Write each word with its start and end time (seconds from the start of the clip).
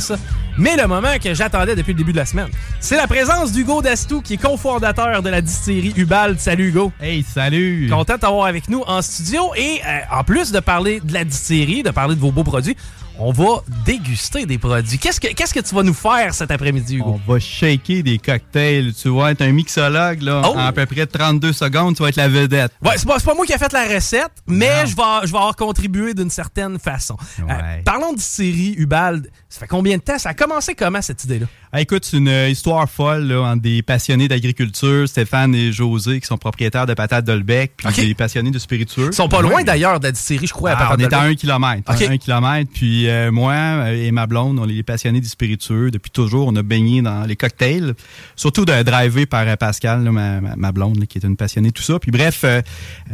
Ça. 0.00 0.16
Mais 0.56 0.76
le 0.76 0.86
moment 0.86 1.18
que 1.22 1.34
j'attendais 1.34 1.74
depuis 1.74 1.92
le 1.92 1.98
début 1.98 2.12
de 2.12 2.18
la 2.18 2.26
semaine, 2.26 2.48
c'est 2.80 2.96
la 2.96 3.06
présence 3.06 3.52
d'Hugo 3.52 3.82
Dastou, 3.82 4.20
qui 4.20 4.34
est 4.34 4.36
cofondateur 4.36 5.22
de 5.22 5.28
la 5.28 5.40
distillerie 5.40 5.92
Ubald. 5.96 6.38
Salut 6.38 6.68
Hugo. 6.68 6.92
Hey, 7.00 7.22
salut. 7.22 7.88
Content 7.90 8.14
de 8.14 8.20
t'avoir 8.20 8.46
avec 8.46 8.68
nous 8.68 8.82
en 8.86 9.02
studio. 9.02 9.50
Et 9.56 9.80
euh, 9.84 9.98
en 10.12 10.22
plus 10.22 10.52
de 10.52 10.60
parler 10.60 11.00
de 11.00 11.12
la 11.12 11.24
distillerie, 11.24 11.82
de 11.82 11.90
parler 11.90 12.14
de 12.14 12.20
vos 12.20 12.30
beaux 12.30 12.44
produits, 12.44 12.76
on 13.18 13.32
va 13.32 13.62
déguster 13.84 14.46
des 14.46 14.58
produits. 14.58 14.98
Qu'est-ce 14.98 15.20
que, 15.20 15.28
qu'est-ce 15.28 15.54
que 15.54 15.60
tu 15.60 15.74
vas 15.74 15.82
nous 15.82 15.94
faire 15.94 16.34
cet 16.34 16.50
après-midi, 16.50 16.96
Hugo? 16.96 17.20
On 17.26 17.32
va 17.32 17.38
shaker 17.38 18.02
des 18.02 18.18
cocktails. 18.18 18.92
Tu 18.94 19.08
vas 19.08 19.30
être 19.30 19.42
un 19.42 19.52
mixologue, 19.52 20.22
là. 20.22 20.42
Oh! 20.44 20.54
En 20.54 20.58
à 20.58 20.72
peu 20.72 20.86
près 20.86 21.06
32 21.06 21.52
secondes, 21.52 21.96
tu 21.96 22.02
vas 22.02 22.08
être 22.08 22.16
la 22.16 22.28
vedette. 22.28 22.72
Ouais, 22.82 22.92
c'est 22.96 23.06
pas, 23.06 23.18
c'est 23.18 23.26
pas 23.26 23.34
moi 23.34 23.46
qui 23.46 23.52
ai 23.52 23.58
fait 23.58 23.72
la 23.72 23.86
recette, 23.86 24.32
mais 24.46 24.86
je 24.86 24.96
vais, 24.96 25.26
je 25.26 25.32
vais 25.32 25.38
avoir 25.38 25.56
contribué 25.56 26.14
d'une 26.14 26.30
certaine 26.30 26.78
façon. 26.78 27.16
Euh, 27.40 27.82
parlons 27.84 28.12
de 28.12 28.18
distillerie 28.18 28.74
Ubald. 28.78 29.30
Ça 29.48 29.60
fait 29.60 29.68
combien 29.68 29.96
de 29.96 30.02
temps? 30.02 30.18
Ça 30.18 30.30
a 30.30 30.34
commencé 30.34 30.74
comment 30.74 31.00
cette 31.00 31.22
idée-là? 31.24 31.46
Ah, 31.76 31.80
écoute, 31.80 32.04
c'est 32.04 32.18
une 32.18 32.28
euh, 32.28 32.48
histoire 32.50 32.88
folle 32.88 33.24
là, 33.26 33.40
entre 33.42 33.60
des 33.62 33.82
passionnés 33.82 34.28
d'agriculture, 34.28 35.08
Stéphane 35.08 35.56
et 35.56 35.72
José, 35.72 36.20
qui 36.20 36.26
sont 36.28 36.38
propriétaires 36.38 36.86
de 36.86 36.94
patates 36.94 37.24
Dolbec, 37.24 37.72
puis 37.76 37.88
Ok. 37.88 37.96
des 37.96 38.14
passionnés 38.14 38.52
de 38.52 38.60
spiritueux. 38.60 39.08
Ils 39.10 39.12
sont 39.12 39.28
pas 39.28 39.42
loin 39.42 39.54
Ouais. 39.56 39.64
d'ailleurs 39.64 39.98
de 39.98 40.04
la 40.04 40.12
distillerie, 40.12 40.46
je 40.46 40.52
crois. 40.52 40.70
à 40.70 40.76
Ah, 40.78 40.94
on 40.96 41.00
est 41.00 41.12
à 41.12 41.22
un 41.22 41.34
kilomètre. 41.34 41.92
Ok. 41.92 42.02
Un 42.08 42.16
kilomètre. 42.16 42.70
Puis 42.72 43.08
euh, 43.08 43.32
moi 43.32 43.54
euh, 43.54 44.06
et 44.06 44.12
ma 44.12 44.28
blonde, 44.28 44.60
on 44.60 44.68
est 44.68 44.84
passionnés 44.84 45.20
du 45.20 45.26
spiritueux. 45.26 45.90
Depuis 45.90 46.12
toujours, 46.12 46.46
on 46.46 46.54
a 46.54 46.62
baigné 46.62 47.02
dans 47.02 47.24
les 47.26 47.34
cocktails. 47.34 47.94
Surtout 48.36 48.64
de 48.64 48.82
driver 48.84 49.26
par 49.26 49.48
euh, 49.48 49.56
Pascal, 49.56 50.04
là, 50.04 50.12
ma, 50.12 50.70
blonde, 50.70 51.00
là, 51.00 51.06
qui 51.06 51.18
est 51.18 51.26
une 51.26 51.36
passionnée 51.36 51.70
de 51.70 51.74
tout 51.74 51.82
ça. 51.82 51.98
Puis 51.98 52.12
bref, 52.12 52.42
euh, 52.44 52.62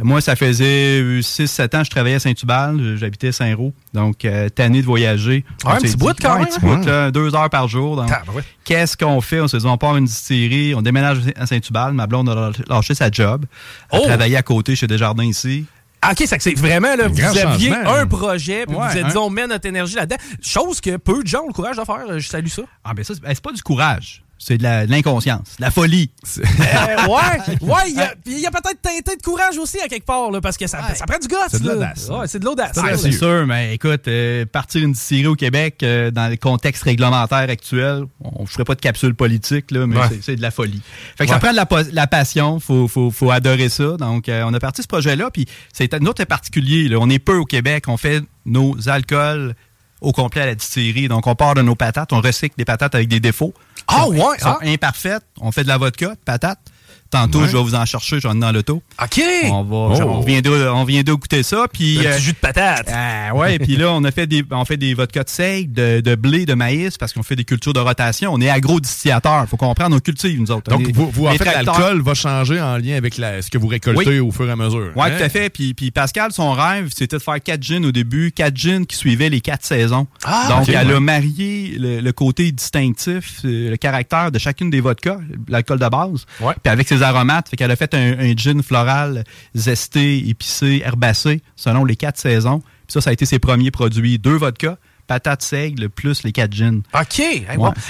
moi, 0.03 0.21
ça 0.21 0.35
faisait 0.35 1.01
6-7 1.21 1.75
ans 1.77 1.79
que 1.79 1.85
je 1.85 1.89
travaillais 1.89 2.17
à 2.17 2.19
Saint-Tubal. 2.19 2.95
J'habitais 2.97 3.29
à 3.29 3.31
Saint-Roch. 3.31 3.73
Donc, 3.95 4.23
euh, 4.23 4.49
tanné 4.49 4.81
de 4.81 4.85
voyager. 4.85 5.45
On 5.65 5.69
un 5.69 5.77
petit 5.77 5.97
bout 5.97 6.13
quand 6.21 6.35
même, 6.35 6.43
Un 6.43 6.45
petit 6.45 6.89
hein? 6.89 7.05
bout, 7.07 7.11
deux 7.11 7.33
heures 7.35 7.49
par 7.49 7.67
jour. 7.67 7.95
Donc. 7.95 8.11
Qu'est-ce 8.63 8.95
qu'on 8.97 9.21
fait? 9.21 9.41
On 9.41 9.47
se 9.47 9.57
dit, 9.57 9.65
on 9.65 9.77
part 9.77 9.97
une 9.97 10.05
distillerie, 10.05 10.75
on 10.75 10.81
déménage 10.81 11.19
à 11.35 11.45
Saint-Tubal. 11.47 11.93
Ma 11.93 12.07
blonde 12.07 12.29
a 12.29 12.51
lâché 12.69 12.93
sa 12.93 13.09
job. 13.11 13.45
Elle 13.91 13.99
Oh! 14.01 14.05
travaillait 14.05 14.37
à 14.37 14.43
côté 14.43 14.75
chez 14.75 14.87
Desjardins 14.87 15.23
ici. 15.25 15.65
Ah, 16.03 16.11
OK, 16.13 16.23
c'est 16.25 16.37
que 16.37 16.43
c'est 16.43 16.55
vraiment, 16.57 16.95
là, 16.95 17.07
vous 17.07 17.21
aviez 17.37 17.73
un 17.75 18.07
projet, 18.07 18.65
puis 18.65 18.75
Ouais, 18.75 18.87
vous 18.91 18.97
êtes 18.97 19.05
un- 19.05 19.09
dit, 19.09 19.17
on 19.17 19.29
met 19.29 19.45
notre 19.45 19.67
énergie 19.67 19.95
là-dedans. 19.95 20.15
Chose 20.41 20.81
que 20.81 20.97
peu 20.97 21.21
de 21.21 21.27
gens 21.27 21.41
ont 21.43 21.47
le 21.47 21.53
courage 21.53 21.77
de 21.77 21.83
faire. 21.83 22.03
euh, 22.09 22.17
Je 22.19 22.27
salue 22.27 22.47
ça. 22.47 22.63
Ah, 22.83 22.93
ben 22.95 23.03
ça, 23.03 23.13
c'est 23.13 23.41
pas 23.41 23.51
du 23.51 23.61
courage. 23.61 24.23
C'est 24.43 24.57
de 24.57 24.89
l'inconscience, 24.89 25.57
de 25.59 25.61
la 25.61 25.69
folie. 25.71 26.09
Euh, 26.41 27.07
ouais, 27.07 27.57
ouais, 27.61 27.81
il 27.89 27.95
y 27.95 27.99
a, 28.01 28.07
puis 28.23 28.33
il 28.33 28.39
y 28.39 28.45
a 28.47 28.51
peut-être 28.51 28.81
teinté 28.81 29.15
de 29.15 29.21
courage 29.21 29.57
aussi 29.57 29.79
à 29.81 29.87
quelque 29.87 30.05
part, 30.05 30.31
là, 30.31 30.41
parce 30.41 30.57
que 30.57 30.65
ça, 30.67 30.79
ça 30.95 31.05
prend 31.05 31.19
du 31.19 31.27
gosse. 31.27 31.39
C'est 31.51 31.61
de 31.61 31.67
là. 31.67 31.73
l'audace. 31.75 32.09
Ouais, 32.09 32.27
c'est 32.27 32.39
de 32.39 32.45
l'audace. 32.45 32.71
Ah, 32.77 32.81
Ouais, 32.83 32.97
c'est 32.97 33.11
sûr, 33.11 33.45
mais 33.45 33.75
écoute, 33.75 34.07
euh, 34.07 34.45
partir 34.45 34.83
une 34.83 34.93
distillerie 34.93 35.27
au 35.27 35.35
Québec 35.35 35.77
euh, 35.83 36.09
dans 36.11 36.29
le 36.29 36.37
contexte 36.37 36.83
réglementaire 36.83 37.49
actuel, 37.49 38.03
on 38.23 38.41
ne 38.43 38.47
ferait 38.47 38.63
pas 38.63 38.75
de 38.75 38.81
capsule 38.81 39.13
politique, 39.15 39.69
là, 39.71 39.85
mais 39.85 39.97
Ouais. 39.97 40.05
c'est- 40.21 40.35
de 40.35 40.41
la 40.41 40.51
folie. 40.51 40.81
Fait 41.17 41.25
que 41.25 41.31
ça 41.31 41.39
prend 41.39 41.51
de 41.51 41.55
la, 41.57 41.67
la 41.91 42.07
passion, 42.07 42.59
faut, 42.59 42.87
faut, 42.87 43.11
faut 43.11 43.29
adorer 43.31 43.69
ça. 43.69 43.97
Donc, 43.97 44.27
euh, 44.29 44.43
on 44.45 44.53
a 44.53 44.59
parti 44.59 44.81
ce 44.81 44.87
projet-là, 44.87 45.29
puis 45.31 45.45
c'est 45.73 45.93
un 45.93 46.05
autre 46.05 46.23
particulier. 46.25 46.87
là. 46.87 46.97
On 46.99 47.09
est 47.09 47.19
peu 47.19 47.37
au 47.37 47.45
Québec, 47.45 47.85
on 47.87 47.97
fait 47.97 48.23
nos 48.45 48.75
alcools 48.89 49.53
au 49.99 50.11
complet 50.13 50.41
à 50.41 50.45
la 50.47 50.55
distillerie. 50.55 51.07
Donc, 51.07 51.27
on 51.27 51.35
part 51.35 51.53
de 51.53 51.61
nos 51.61 51.75
patates, 51.75 52.11
on 52.11 52.21
recycle 52.21 52.55
des 52.57 52.65
patates 52.65 52.95
avec 52.95 53.07
des 53.07 53.19
défauts. 53.19 53.53
Ah, 53.91 54.07
ouais, 54.07 54.19
sont 54.39 54.45
ah. 54.45 54.59
imparfaites. 54.63 55.23
On 55.39 55.51
fait 55.51 55.63
de 55.63 55.67
la 55.67 55.77
vodka, 55.77 56.09
de 56.09 56.15
patates. 56.15 56.70
Tantôt, 57.11 57.45
je 57.45 57.55
vais 57.57 57.61
vous 57.61 57.75
en 57.75 57.85
chercher, 57.85 58.19
j'en 58.21 58.35
ai 58.35 58.39
dans 58.39 58.51
l'auto. 58.53 58.81
OK. 59.01 59.21
On 59.45 59.63
va, 59.63 59.75
on 60.05 60.21
vient 60.21 60.39
de, 60.41 60.49
on 60.69 60.83
vient 60.85 61.03
de 61.03 61.11
goûter 61.13 61.43
ça, 61.43 61.65
puis 61.71 61.99
Un 61.99 62.11
euh, 62.11 62.17
jus 62.17 62.31
de 62.31 62.37
patate. 62.37 62.87
ah, 62.91 63.35
ouais, 63.35 63.59
puis 63.59 63.75
là, 63.75 63.91
on 63.91 64.03
a 64.05 64.11
fait 64.11 64.27
des, 64.27 64.43
on 64.49 64.63
fait 64.65 64.77
des 64.77 64.93
vodkas 64.93 65.25
de 65.25 65.29
seigle, 65.29 65.73
de, 65.73 65.99
de 65.99 66.15
blé, 66.15 66.45
de 66.45 66.53
maïs, 66.53 66.97
parce 66.97 67.11
qu'on 67.13 67.21
fait 67.23 67.35
des 67.35 67.43
cultures 67.43 67.73
de 67.73 67.79
rotation. 67.81 68.31
On 68.33 68.39
est 68.39 68.49
agro-distillateur. 68.49 69.45
Faut 69.49 69.57
comprendre, 69.57 69.95
on 69.95 69.99
cultive, 69.99 70.39
nous 70.39 70.51
autres. 70.51 70.71
On 70.73 70.77
Donc, 70.79 70.89
est- 70.89 70.93
vous, 70.93 71.09
vous, 71.11 71.27
en 71.27 71.33
fait, 71.33 71.43
l'alcool 71.45 72.01
va 72.01 72.13
changer 72.13 72.61
en 72.61 72.77
lien 72.77 72.95
avec 72.95 73.17
la- 73.17 73.41
ce 73.41 73.49
que 73.49 73.57
vous 73.57 73.67
récoltez 73.67 74.05
Oui. 74.07 74.19
au 74.19 74.31
fur 74.31 74.47
et 74.47 74.51
à 74.51 74.55
mesure. 74.55 74.91
Ouais, 74.95 75.07
hein? 75.11 75.17
tout 75.17 75.23
à 75.23 75.29
fait. 75.29 75.49
Puis, 75.49 75.73
puis 75.73 75.91
Pascal, 75.91 76.31
son 76.31 76.51
rêve, 76.53 76.89
c'était 76.95 77.17
de 77.17 77.21
faire 77.21 77.41
quatre 77.43 77.61
gins 77.63 77.83
au 77.83 77.91
début, 77.91 78.31
quatre 78.31 78.55
gins 78.55 78.85
qui 78.85 78.95
suivaient 78.95 79.29
les 79.29 79.41
quatre 79.41 79.65
saisons. 79.65 80.07
Ah, 80.23 80.47
Donc, 80.49 80.69
elle 80.69 80.87
ouais. 80.87 80.93
a 80.95 80.99
marié 80.99 81.75
le, 81.77 81.99
le 81.99 82.11
côté 82.13 82.51
distinctif, 82.51 83.41
euh, 83.45 83.69
le 83.71 83.77
caractère 83.77 84.31
de 84.31 84.39
chacune 84.39 84.69
des 84.69 84.79
vodkas, 84.81 85.17
l'alcool 85.49 85.79
de 85.79 85.87
base, 85.89 86.25
Ouais. 86.39 86.53
puis 86.63 86.71
avec 86.71 86.87
ses 86.87 87.00
aromates. 87.01 87.49
Fait 87.49 87.55
qu'elle 87.57 87.71
a 87.71 87.75
fait 87.75 87.93
un, 87.93 88.17
un 88.19 88.35
gin 88.35 88.61
floral, 88.63 89.23
zesté, 89.55 90.27
épicé, 90.29 90.81
herbacé, 90.85 91.41
selon 91.55 91.85
les 91.85 91.95
quatre 91.95 92.17
saisons. 92.19 92.59
Puis 92.59 92.93
ça, 92.93 93.01
ça 93.01 93.09
a 93.09 93.13
été 93.13 93.25
ses 93.25 93.39
premiers 93.39 93.71
produits. 93.71 94.17
Deux 94.19 94.35
vodkas, 94.35 94.77
patate 95.07 95.41
seigle, 95.41 95.89
plus 95.89 96.23
les 96.23 96.31
quatre 96.31 96.53
gins. 96.53 96.81
OK. 96.93 97.19
Hey. 97.19 97.45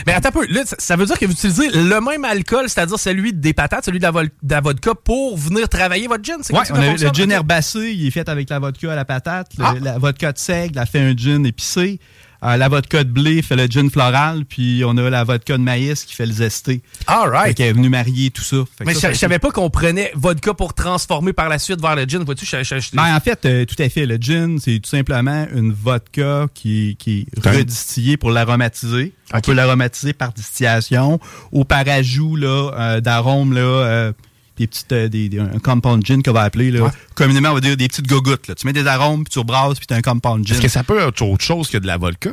Mais 0.05 0.13
attends 0.13 0.29
un 0.29 0.31
peu. 0.31 0.45
Là, 0.47 0.61
ça- 0.65 0.95
veut 0.95 1.05
dire 1.05 1.17
que 1.19 1.25
vous 1.25 1.31
utilisez 1.33 1.69
le 1.69 1.99
même 2.01 2.25
alcool, 2.25 2.67
c'est-à-dire 2.69 2.99
celui 2.99 3.33
des 3.33 3.53
patates, 3.53 3.85
celui 3.85 3.99
de 3.99 4.03
la, 4.03 4.11
vol- 4.11 4.29
de 4.41 4.53
la 4.53 4.61
vodka, 4.61 4.93
pour 4.95 5.37
venir 5.37 5.69
travailler 5.69 6.07
votre 6.07 6.23
gin? 6.23 6.41
A- 6.53 6.63
le 6.97 7.13
gin 7.13 7.31
herbacé, 7.31 7.93
il 7.93 8.07
est 8.07 8.11
fait 8.11 8.27
avec 8.29 8.49
la 8.49 8.59
vodka 8.59 8.91
à 8.91 8.95
la 8.95 9.05
patate. 9.05 9.51
Le- 9.57 9.65
Ah. 9.65 9.73
La 9.81 9.97
vodka 9.97 10.31
de 10.31 10.37
seigle, 10.37 10.79
elle 10.79 10.87
fait 10.87 10.99
un 11.01 11.15
gin 11.15 11.45
épicé. 11.45 11.99
Euh, 12.43 12.57
la 12.57 12.69
vodka 12.69 13.03
de 13.03 13.09
blé 13.09 13.41
fait 13.43 13.55
le 13.55 13.67
gin 13.67 13.89
floral. 13.91 14.45
Puis 14.45 14.81
on 14.85 14.97
a 14.97 15.09
la 15.09 15.23
vodka 15.23 15.57
de 15.57 15.61
maïs 15.63 16.05
qui 16.05 16.15
fait 16.15 16.25
le 16.25 16.31
zesté. 16.33 16.81
All 17.07 17.29
right. 17.29 17.55
Qu'elle 17.55 17.67
est 17.67 17.73
venue 17.73 17.89
marier 17.89 18.31
tout 18.31 18.41
ça. 18.41 18.57
Fait 18.77 18.83
Mais 18.85 18.93
ça, 18.95 19.09
je 19.09 19.13
ça 19.13 19.19
savais 19.21 19.37
pas 19.39 19.51
qu'on 19.51 19.69
prenait 19.69 20.11
vodka 20.15 20.53
pour 20.55 20.73
transformer 20.73 21.33
par 21.33 21.49
la 21.49 21.59
suite 21.59 21.79
vers 21.81 21.95
le 21.95 22.03
gin. 22.05 22.23
Vois-tu, 22.23 22.45
je- 22.45 22.63
je- 22.63 22.95
Ben, 22.95 23.15
en 23.15 23.19
fait, 23.19 23.45
euh, 23.45 23.65
tout 23.65 23.75
à 23.81 23.87
fait. 23.89 24.05
Le 24.05 24.15
gin, 24.17 24.57
c'est 24.59 24.79
tout 24.79 24.89
simplement 24.89 25.45
une 25.53 25.71
vodka 25.71 26.47
qui, 26.53 26.95
qui 26.97 27.27
est 27.35 27.47
redistillée 27.47 28.17
pour 28.17 28.31
l'aromatiser. 28.31 29.13
On 29.33 29.39
peut 29.39 29.53
l'aromatiser 29.53 30.13
par 30.13 30.33
distillation 30.33 31.19
ou 31.51 31.63
par 31.63 31.87
ajout 31.87 32.35
là, 32.35 32.71
euh, 32.77 33.01
d'arômes, 33.01 33.53
là, 33.53 34.11
des 34.61 34.67
petites, 34.67 34.91
euh, 34.91 35.07
des, 35.09 35.27
des- 35.29 35.39
un 35.39 35.59
compound 35.59 36.05
gin 36.05 36.21
qu'on 36.23 36.31
va 36.33 36.41
appeler. 36.43 36.71
Là. 36.71 36.91
Communément, 37.15 37.49
on 37.49 37.53
va 37.55 37.61
dire 37.61 37.75
des 37.77 37.87
petites 37.87 38.07
gogoutes. 38.07 38.47
Là. 38.47 38.55
Tu 38.55 38.65
mets 38.67 38.73
des 38.73 38.87
arômes, 38.87 39.23
puis 39.23 39.31
tu 39.33 39.39
rebrasses, 39.39 39.77
puis 39.79 39.87
tu 39.87 39.93
as 39.93 39.97
un 39.97 40.01
compound 40.01 40.45
gin. 40.45 40.53
Est-ce 40.55 40.61
que 40.61 40.67
ça 40.67 40.83
peut 40.83 40.99
être 40.99 41.21
autre 41.21 41.43
chose 41.43 41.69
que 41.69 41.77
de 41.77 41.87
la 41.87 41.97
vodka? 41.97 42.31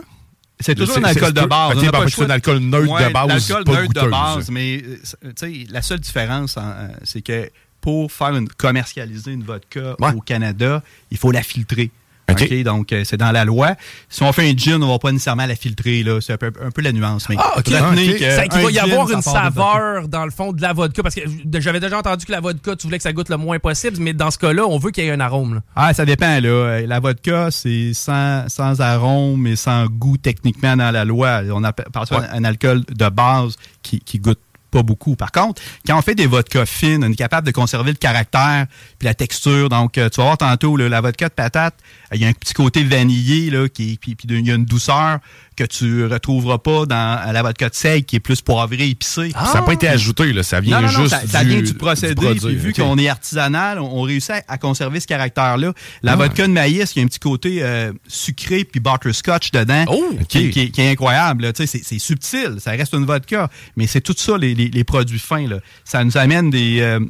C'est 0.61 0.75
toujours 0.75 0.99
un 0.99 1.05
alcool 1.05 1.33
de 1.33 1.41
base. 1.43 1.71
ok, 1.73 1.77
On 1.79 1.83
n'a 1.83 1.91
pas 1.93 1.99
parce 1.99 2.05
le 2.05 2.11
que 2.11 2.15
choix 2.17 2.25
c'est 2.27 2.31
un 2.31 2.35
alcool 2.35 2.59
neutre 2.59 2.93
Ouais, 2.93 3.09
de 3.09 3.13
base, 3.13 3.49
L'alcool 3.51 3.75
neutre 3.75 4.05
de 4.05 4.11
base, 4.11 4.51
mais 4.51 4.83
euh, 4.83 5.65
la 5.71 5.83
seule 5.83 6.01
différence, 6.01 6.57
en, 6.57 6.63
euh, 6.69 6.89
c'est 7.05 7.23
que 7.23 7.49
pour 7.81 8.11
faire 8.11 8.35
une, 8.37 8.49
commercialiser 8.49 9.31
une 9.33 9.45
vodka 9.45 9.95
Ouais. 10.01 10.13
au 10.15 10.21
Canada, 10.21 10.83
il 11.13 11.17
faut 11.17 11.31
la 11.31 11.43
filtrer. 11.43 11.91
OK. 12.31 12.43
OK, 12.43 12.63
donc, 12.63 12.93
euh, 12.93 13.03
c'est 13.05 13.17
dans 13.17 13.33
la 13.33 13.45
loi. 13.45 13.75
Si 14.09 14.23
on 14.23 14.33
fait 14.33 14.51
un 14.51 14.55
gin, 14.57 14.83
on 14.83 14.89
va 14.89 14.99
pas 14.99 15.13
nécessairement 15.13 15.47
la 15.47 15.57
filtrer. 15.57 16.03
là. 16.03 16.21
C'est 16.21 16.35
un 16.35 16.37
peu, 16.37 16.53
un 16.63 16.71
peu 16.71 16.83
la 16.83 16.93
nuance. 16.93 17.29
Mais 17.29 17.37
Ah, 17.39 17.55
OK. 17.59 17.67
retenez 17.69 17.79
Ah, 17.81 17.91
OK. 18.13 18.19
que 18.19 18.31
C'est 18.31 18.49
qu'il 18.49 18.59
un 18.61 18.63
va 18.65 18.71
y 18.71 18.75
gin, 18.75 18.83
avoir 18.85 19.09
ça 19.09 19.15
une 19.15 19.23
saveur, 19.23 20.09
dans 20.09 20.25
le 20.25 20.31
fond, 20.31 20.53
de 20.53 20.61
la 20.63 20.73
vodka. 20.73 21.03
Parce 21.03 21.15
que 21.15 21.21
j'avais 21.61 21.81
déjà 21.81 21.99
entendu 21.99 22.27
que 22.27 22.33
la 22.33 22.41
vodka, 22.41 22.77
tu 22.77 22.87
voulais 22.87 22.99
que 22.99 23.03
ça 23.03 23.13
goûte 23.13 23.29
le 23.31 23.37
moins 23.39 23.59
possible, 23.59 23.97
mais 24.01 24.13
dans 24.13 24.31
ce 24.31 24.39
cas-là, 24.39 24.67
on 24.67 24.79
veut 24.79 24.91
qu'il 24.91 25.05
y 25.05 25.09
ait 25.09 25.13
un 25.13 25.21
arôme. 25.21 25.55
là. 25.55 25.61
Ah, 25.75 25.95
ça 25.95 26.05
dépend, 26.05 26.39
là. 26.41 26.49
Euh, 26.49 26.87
La 26.87 27.01
vodka, 27.01 27.51
c'est 27.51 27.93
sans, 27.95 28.49
sans 28.49 28.81
arôme 28.81 29.47
et 29.47 29.57
sans 29.57 29.87
goût 29.87 30.17
techniquement 30.19 30.77
dans 30.77 30.91
la 30.91 31.05
loi. 31.05 31.41
On 31.53 31.65
appelle 31.65 31.87
par 31.93 32.07
ça 32.07 32.29
un 32.33 32.45
alcool 32.45 32.83
de 32.89 33.09
base 33.09 33.57
qui, 33.83 34.01
qui 34.01 34.19
goûte 34.19 34.39
pas 34.71 34.83
beaucoup. 34.83 35.17
Par 35.17 35.33
contre, 35.33 35.63
quand 35.87 35.99
on 35.99 36.03
fait 36.03 36.15
des 36.15 36.27
vodkas 36.27 36.67
fines, 36.67 37.03
on 37.03 37.11
est 37.11 37.15
capable 37.17 37.47
de 37.47 37.53
conserver 37.53 37.91
le 37.91 37.97
caractère 37.97 38.67
puis 38.99 39.07
la 39.07 39.15
texture. 39.15 39.71
Donc, 39.71 39.97
euh, 39.97 40.11
tu 40.11 40.19
vas 40.19 40.25
voir 40.25 40.37
tantôt, 40.37 40.77
là, 40.77 40.91
la 40.91 41.01
vodka 41.01 41.29
de 41.31 41.33
patate, 41.33 41.75
il 42.15 42.21
y 42.21 42.25
a 42.25 42.29
un 42.29 42.33
petit 42.33 42.55
côté 42.55 42.83
vanillé, 42.85 43.51
là, 43.51 43.69
qui, 43.69 43.99
puis, 44.01 44.15
puis 44.15 44.27
il 44.31 44.47
y 44.47 44.51
a 44.51 44.55
une 44.55 44.65
douceur 44.65 45.19
que 45.57 45.65
tu 45.65 46.07
retrouveras 46.07 46.59
pas 46.59 46.87
dans 46.87 47.33
la 47.33 47.43
vodka 47.43 47.69
de 47.69 47.75
seigle, 47.75 48.05
qui 48.07 48.17
est 48.17 48.21
plus 48.21 48.41
poivrée, 48.41 48.89
épicée. 48.91 49.31
Ça 49.33 49.55
n'a 49.55 49.63
pas 49.63 49.73
été 49.73 49.89
ajouté, 49.89 50.33
là. 50.33 50.43
Ça 50.45 50.61
vient 50.61 50.81
Non, 50.81 50.87
non, 50.87 50.93
non, 50.93 51.01
juste 51.03 51.11
ça, 51.17 51.27
ça 51.27 51.43
du, 51.43 51.51
vient 51.51 51.63
du 51.63 51.75
procédé. 51.75 52.15
produit, 52.15 52.39
puis 52.41 52.55
vu 52.57 52.73
qu'on 52.73 52.97
est 52.97 53.09
artisanal, 53.09 53.81
on, 53.81 53.99
on 53.99 54.03
réussit 54.03 54.31
à, 54.31 54.43
à 54.47 54.57
conserver 54.59 55.01
ce 55.01 55.07
caractère-là. 55.09 55.73
La 56.03 56.13
Ah. 56.13 56.17
vodka 56.17 56.47
de 56.47 56.53
maïs, 56.53 56.93
il 56.95 56.99
y 57.01 57.03
a 57.03 57.05
un 57.05 57.09
petit 57.09 57.19
côté 57.19 57.59
euh, 57.63 57.93
sucré 58.07 58.65
puis 58.65 58.79
butterscotch 58.81 59.51
dedans. 59.51 59.85
Oh, 59.89 60.11
qui, 60.29 60.47
OK. 60.47 60.51
qui- 60.51 60.71
qui 60.71 60.81
est 60.81 60.91
incroyable. 60.93 61.51
C'est 61.57 61.67
c'est 61.67 61.99
subtil, 61.99 62.57
ça 62.61 62.71
reste 62.71 62.95
une 62.95 63.05
vodka. 63.05 63.51
Mais 63.77 63.87
c'est 63.89 64.01
tout 64.01 64.15
ça, 64.17 64.39
les, 64.39 64.55
les- 64.55 64.69
les 64.69 64.85
produits 64.85 65.19
fins. 65.19 65.49
Là. 65.49 65.59
Ça 65.85 66.05
nous 66.05 66.17
amène 66.17 66.51
des... 66.51 66.79
euh, 66.81 67.01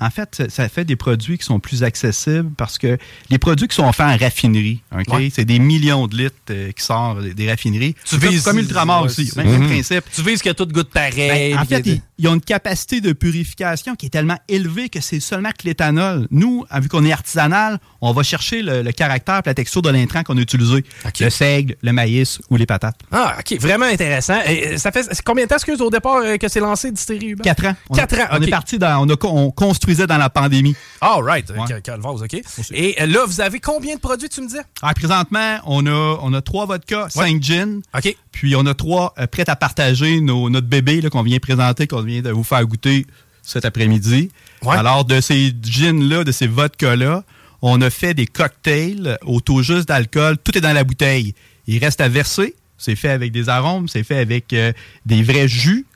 en 0.00 0.10
fait, 0.10 0.42
ça- 0.50 0.68
fait 0.68 0.84
des 0.84 0.96
produits 0.96 1.38
qui 1.38 1.44
sont 1.46 1.60
plus 1.60 1.82
accessibles 1.82 2.50
parce 2.58 2.76
que 2.76 2.98
les 3.30 3.38
produits 3.38 3.68
qui 3.68 3.76
sont 3.76 3.90
faits 3.92 4.06
en 4.06 4.16
raffinerie, 4.40 4.80
OK? 4.92 5.14
Ouais. 5.14 5.30
c'est 5.34 5.44
des 5.44 5.58
millions 5.58 6.06
de 6.06 6.16
litres 6.16 6.36
euh, 6.50 6.70
qui 6.72 6.84
sortent 6.84 7.22
des- 7.22 7.48
raffineries. 7.48 7.94
Tu 8.04 8.18
Comme- 8.18 8.28
vises- 8.30 8.42
comme 8.42 8.58
Ultramar 8.58 9.00
ouais, 9.02 9.06
aussi. 9.06 9.30
Même 9.36 9.60
Mhm. 9.60 9.66
principe. 9.68 10.04
Tu 10.14 10.22
vises 10.22 10.42
que 10.42 10.50
tout 10.50 10.66
goûte 10.66 10.90
pareil. 10.90 11.52
Ben, 11.54 11.58
en 11.58 11.64
fait, 11.64 11.82
ils, 11.86 12.02
ils 12.18 12.28
ont 12.28 12.34
une 12.34 12.40
capacité 12.40 13.00
de 13.00 13.12
purification 13.12 13.94
qui 13.94 14.06
est 14.06 14.10
tellement 14.10 14.38
élevée 14.48 14.88
que 14.88 15.00
c'est 15.00 15.20
seulement 15.20 15.50
que 15.50 15.64
l'éthanol. 15.66 16.26
Nous, 16.30 16.64
hein, 16.70 16.80
vu 16.80 16.88
qu'on 16.88 17.04
est 17.04 17.12
artisanal, 17.12 17.78
on 18.00 18.12
va 18.12 18.22
chercher 18.24 18.62
le, 18.62 18.82
le 18.82 18.92
caractère 18.92 19.38
et 19.38 19.42
la 19.48 19.54
texture 19.54 19.80
de 19.82 19.90
l'intrant 19.90 20.22
qu'on 20.22 20.36
a 20.36 20.40
utilisé. 20.40 20.84
Le 21.20 21.30
seigle, 21.30 21.76
le 21.82 21.92
maïs 21.92 22.40
ou 22.50 22.56
les 22.56 22.66
patates. 22.66 22.98
Ah, 23.12 23.36
OK. 23.38 23.58
Vraiment 23.60 23.86
intéressant. 23.86 24.40
Et, 24.46 24.74
euh, 24.74 24.76
ça 24.78 24.90
fait 24.92 25.06
combien 25.24 25.44
de 25.44 25.48
temps, 25.48 25.56
excuse, 25.56 25.80
au 25.80 25.90
départ, 25.90 26.16
euh, 26.24 26.36
que 26.36 26.48
c'est 26.48 26.60
lancé, 26.60 26.90
Distillerie 26.90 27.28
Hubert? 27.30 27.44
Quatre 27.44 27.66
ans. 27.66 27.76
On- 27.90 27.94
Quatre 27.94 28.18
ans, 28.18 28.26
On 28.32 28.42
est 28.42 28.50
parti 28.50 28.78
dans, 28.78 29.06
on, 29.06 29.08
a, 29.08 29.16
co- 29.16 29.28
on 29.32 29.50
construisait 29.50 30.06
dans 30.06 30.18
la 30.18 30.28
pandémie. 30.30 30.74
All 31.00 31.22
right. 31.22 31.48
Ouais. 31.50 31.58
OK. 31.58 32.42
Et 32.72 33.06
là, 33.06 33.20
vous 33.26 33.40
avez 33.40 33.60
combien 33.60 33.94
de 33.94 34.00
produits, 34.00 34.25
tu 34.28 34.40
me 34.40 34.46
disais? 34.46 34.62
Ah, 34.82 34.94
présentement, 34.94 35.58
on 35.64 35.86
a, 35.86 36.18
on 36.22 36.32
a 36.32 36.42
trois 36.42 36.66
vodkas, 36.66 37.10
cinq 37.10 37.42
gins. 37.42 37.80
OK. 37.96 38.16
Puis 38.32 38.56
on 38.56 38.66
a 38.66 38.74
trois 38.74 39.14
euh, 39.18 39.26
prêts 39.26 39.48
à 39.48 39.56
partager 39.56 40.20
nos, 40.20 40.50
notre 40.50 40.66
bébé 40.66 41.02
qu'on 41.10 41.22
vient 41.22 41.38
présenter, 41.38 41.86
qu'on 41.86 42.02
vient 42.02 42.22
de 42.22 42.30
vous 42.30 42.44
faire 42.44 42.64
goûter 42.66 43.06
cet 43.42 43.64
après-midi. 43.64 44.30
Ouais. 44.62 44.76
Alors, 44.76 45.04
de 45.04 45.20
ces 45.20 45.54
gins-là, 45.62 46.24
de 46.24 46.32
ces 46.32 46.46
vodkas-là, 46.46 47.22
on 47.62 47.80
a 47.80 47.90
fait 47.90 48.14
des 48.14 48.26
cocktails 48.26 49.18
au 49.24 49.40
taux 49.40 49.62
juste 49.62 49.88
d'alcool. 49.88 50.36
Tout 50.38 50.56
est 50.56 50.60
dans 50.60 50.72
la 50.72 50.84
bouteille. 50.84 51.34
Il 51.66 51.78
reste 51.82 52.00
à 52.00 52.08
verser. 52.08 52.54
C'est 52.78 52.96
fait 52.96 53.08
avec 53.08 53.32
des 53.32 53.48
arômes, 53.48 53.88
c'est 53.88 54.02
fait 54.04 54.18
avec 54.18 54.52
euh, 54.52 54.72
des 55.06 55.22
vrais 55.22 55.48
jus. 55.48 55.86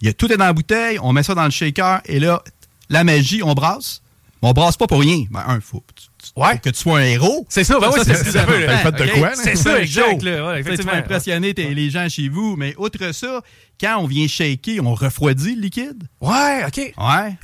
Il 0.00 0.06
y 0.06 0.08
a, 0.08 0.14
tout 0.14 0.32
est 0.32 0.38
dans 0.38 0.46
la 0.46 0.52
bouteille. 0.54 0.98
On 1.02 1.12
met 1.12 1.22
ça 1.22 1.34
dans 1.34 1.44
le 1.44 1.50
shaker. 1.50 2.00
Et 2.06 2.18
là, 2.18 2.42
la 2.88 3.04
magie, 3.04 3.42
on 3.42 3.52
brasse. 3.52 4.00
Mais 4.42 4.48
on 4.48 4.52
brasse 4.52 4.76
pas 4.78 4.86
pour 4.86 5.00
rien. 5.00 5.24
Ben, 5.30 5.44
un, 5.46 5.60
faut, 5.60 5.84
tu- 5.94 6.06
Ouais. 6.36 6.52
faut 6.52 6.58
que 6.58 6.70
tu 6.70 6.80
sois 6.80 6.98
un 7.00 7.04
héros. 7.04 7.46
C'est 7.48 7.64
ça, 7.64 7.78
ben 7.80 7.90
oui, 7.92 8.00
c'est 8.04 8.14
ça. 8.14 8.46
fait 8.46 8.92
de 8.92 9.18
quoi, 9.18 9.28
là? 9.30 9.34
C'est 9.36 9.56
ça, 9.56 9.80
exact, 9.80 10.22
là, 10.22 10.58
effectivement. 10.58 10.92
impressionner 10.92 11.54
tes- 11.54 11.74
les 11.74 11.90
gens 11.90 12.08
chez 12.08 12.28
vous, 12.28 12.56
mais 12.56 12.74
outre 12.78 13.12
ça, 13.12 13.40
quand 13.80 13.98
on 13.98 14.06
vient 14.06 14.26
shaker, 14.28 14.84
on 14.84 14.94
refroidit 14.94 15.54
le 15.54 15.62
liquide. 15.62 16.02
Ouais, 16.20 16.62
OK. 16.66 16.76
Ouais. 16.76 16.92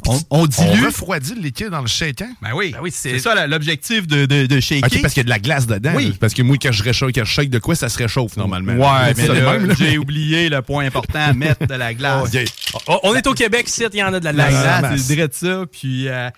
On, 0.06 0.14
on 0.17 0.20
On 0.43 0.46
dilue. 0.46 0.84
refroidit 0.87 1.34
le 1.34 1.40
liquide 1.40 1.69
dans 1.70 1.81
le 1.81 1.87
shaker? 1.87 2.28
Ben 2.43 2.50
oui. 2.55 2.73
Ben 2.73 2.78
oui, 2.82 2.90
c'est- 2.93 3.11
c'est 3.12 3.19
ça 3.20 3.46
l'objectif 3.46 4.06
de, 4.06 4.26
de, 4.26 4.46
de 4.46 4.61
shaker. 4.61 4.90
OK, 4.93 5.00
parce 5.02 5.14
qu'il 5.14 5.20
y 5.23 5.25
a 5.25 5.25
de 5.25 5.31
la 5.31 5.38
glace 5.38 5.67
dedans. 5.67 5.93
Oui. 5.94 6.14
Parce 6.20 6.34
que 6.34 6.43
moi, 6.43 6.56
quand 6.61 6.73
je, 6.73 6.82
réchauffe, 6.82 7.12
quand 7.14 7.25
je 7.25 7.31
shake 7.32 7.50
de 7.50 7.58
quoi, 7.58 7.75
ça 7.75 7.88
se 7.88 7.96
réchauffe 7.99 8.37
normalement. 8.37 8.75
Ouais, 8.75 9.14
C'est 9.17 9.28
mais 9.28 9.40
là. 9.40 9.58
j'ai 9.78 9.96
oublié 9.99 10.49
le 10.50 10.61
point 10.62 10.84
important, 10.84 11.32
mettre 11.34 11.67
de 11.67 11.75
la 11.75 11.94
glace. 11.94 12.34
OK. 12.34 12.44
Oh, 12.88 13.00
on 13.05 13.14
est 13.14 13.26
au 13.26 13.32
Québec, 13.34 13.67
ici, 13.69 13.84
il 13.93 13.99
y 13.99 14.02
en 14.02 14.12
a 14.12 14.20
de 14.20 14.25
la 14.26 14.32
La 14.32 14.49
glace. 14.50 15.00
c'est 15.00 15.14
direct 15.14 15.34
ça. 15.34 15.64
Puis 15.73 16.08
euh, 16.08 16.28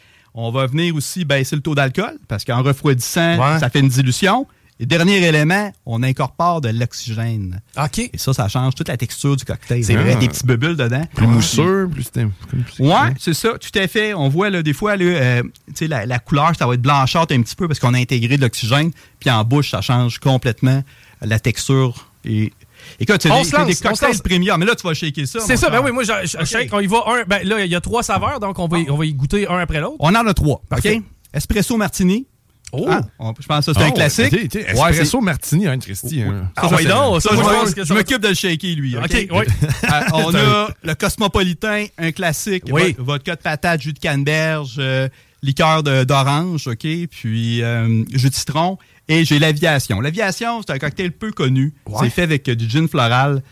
on 0.40 0.50
va 0.52 0.66
venir 0.66 0.94
aussi 0.94 1.24
baisser 1.24 1.56
le 1.56 1.62
taux 1.62 1.74
d'alcool, 1.74 2.16
parce 2.28 2.44
qu'en 2.44 2.62
refroidissant, 2.62 3.38
Ouais. 3.38 3.58
ça 3.58 3.68
fait 3.70 3.80
une 3.80 3.88
dilution. 3.88 4.46
Et 4.80 4.86
dernier 4.86 5.16
élément, 5.26 5.72
on 5.86 6.04
incorpore 6.04 6.60
de 6.60 6.68
l'oxygène. 6.68 7.60
OK. 7.76 7.98
Et 7.98 8.10
ça, 8.14 8.32
ça 8.32 8.46
change 8.46 8.76
toute 8.76 8.86
la 8.86 8.96
texture 8.96 9.34
du 9.34 9.44
cocktail. 9.44 9.82
C'est 9.84 9.96
vrai. 9.96 10.14
Des 10.14 10.28
petits 10.28 10.46
bulles 10.46 10.76
dedans. 10.76 11.02
Plus 11.16 11.26
mousseux, 11.26 11.88
plus 11.90 12.04
c'était. 12.04 12.26
comme- 12.48 12.86
Ouais, 12.86 13.12
c'est 13.18 13.34
ça, 13.34 13.54
tout 13.58 13.76
à 13.76 13.88
fait. 13.88 14.14
On 14.14 14.28
voit 14.28 14.50
là, 14.50 14.62
des 14.62 14.72
fois, 14.72 14.96
là, 14.96 15.04
euh, 15.04 15.42
tu 15.42 15.72
sais, 15.74 15.88
la, 15.88 16.06
la 16.06 16.20
couleur, 16.20 16.52
ça 16.56 16.64
va 16.68 16.74
être 16.74 16.82
blanchâtre 16.82 17.34
un 17.34 17.42
petit 17.42 17.56
peu 17.56 17.66
parce 17.66 17.80
qu'on 17.80 17.92
a 17.94 17.98
intégré 17.98 18.36
de 18.36 18.42
l'oxygène. 18.42 18.92
Puis 19.18 19.30
en 19.30 19.42
bouche, 19.42 19.72
ça 19.72 19.80
change 19.80 20.20
complètement 20.20 20.84
la 21.22 21.40
texture. 21.40 22.06
Et, 22.24 22.52
écoute, 23.00 23.20
c'est 23.22 23.30
On 23.30 23.42
des, 23.42 23.50
lance, 23.50 23.66
des 23.66 23.72
on 23.72 23.74
se 23.74 23.82
cocktails 23.82 24.08
lance. 24.10 24.20
premium. 24.22 24.58
Mais 24.60 24.66
là, 24.66 24.74
tu 24.74 24.86
vas 24.86 24.94
shaker 24.94 25.26
ça. 25.26 25.40
C'est 25.40 25.56
ça, 25.56 25.70
ben 25.70 25.80
oui, 25.84 25.92
moi, 25.92 26.02
je, 26.04 26.44
sais 26.44 26.66
qu'on 26.66 26.80
y 26.80 26.86
va 26.86 27.02
un. 27.06 27.24
Ben 27.26 27.46
là, 27.46 27.64
il 27.64 27.70
y 27.70 27.74
a 27.76 27.80
trois 27.80 28.02
saveurs, 28.02 28.40
donc 28.40 28.58
on 28.58 28.68
va, 28.68 28.78
y- 28.78 28.90
on 28.90 28.96
va 28.96 29.06
y 29.06 29.12
goûter 29.14 29.46
un 29.48 29.58
après 29.58 29.80
l'autre. 29.80 29.96
On 30.00 30.14
en 30.14 30.26
a 30.26 30.34
trois. 30.34 30.60
Parfait. 30.68 30.96
OK? 30.98 31.02
Espresso 31.34 31.76
martini. 31.76 32.26
Oh! 32.70 32.86
Ah, 32.90 33.00
on- 33.18 33.32
je 33.40 33.46
pense 33.46 33.64
que 33.64 33.72
ça, 33.72 33.80
c'est 33.80 33.86
un 33.86 33.90
Oh, 33.90 33.94
classique. 33.94 34.30
Ouais, 34.32 34.90
Espresso 34.90 35.20
martini, 35.22 35.66
hein, 35.66 35.78
Christy. 35.78 36.20
hein. 36.22 36.50
Ah, 36.54 36.68
Ça, 36.68 36.74
ouais, 36.76 36.84
donc, 36.84 37.22
ça, 37.22 37.30
ça, 37.30 37.36
je 37.84 37.94
m'occupe- 37.94 38.20
de 38.20 38.28
le 38.28 38.34
shaker, 38.34 38.74
lui. 38.76 38.94
OK? 38.96 39.04
OK, 39.04 39.28
oui. 39.30 39.44
Euh, 39.84 40.00
on 40.12 40.34
a 40.34 40.68
le 40.82 40.94
cosmopolitain, 40.94 41.86
un 41.96 42.12
classique. 42.12 42.64
Oui. 42.70 42.94
vo- 42.98 43.04
Vodka 43.04 43.36
de 43.36 43.40
patate, 43.40 43.80
jus 43.82 43.94
de 43.94 43.98
canneberge, 43.98 44.74
euh, 44.78 45.08
liqueur 45.42 45.82
de- 45.82 46.04
d'orange, 46.04 46.66
OK? 46.68 46.86
Puis 47.10 47.62
euh, 47.62 48.04
jus 48.12 48.28
de 48.30 48.34
citron. 48.34 48.76
Et 49.08 49.24
j'ai 49.24 49.38
l'aviation. 49.38 50.00
L'aviation, 50.00 50.60
c'est 50.60 50.72
un 50.72 50.78
cocktail 50.78 51.12
peu 51.12 51.30
connu. 51.30 51.72
Ouais. 51.86 51.96
C'est 52.00 52.10
fait 52.10 52.22
avec 52.22 52.48
euh, 52.48 52.54
du 52.54 52.68
gin 52.68 52.88
floral, 52.88 53.42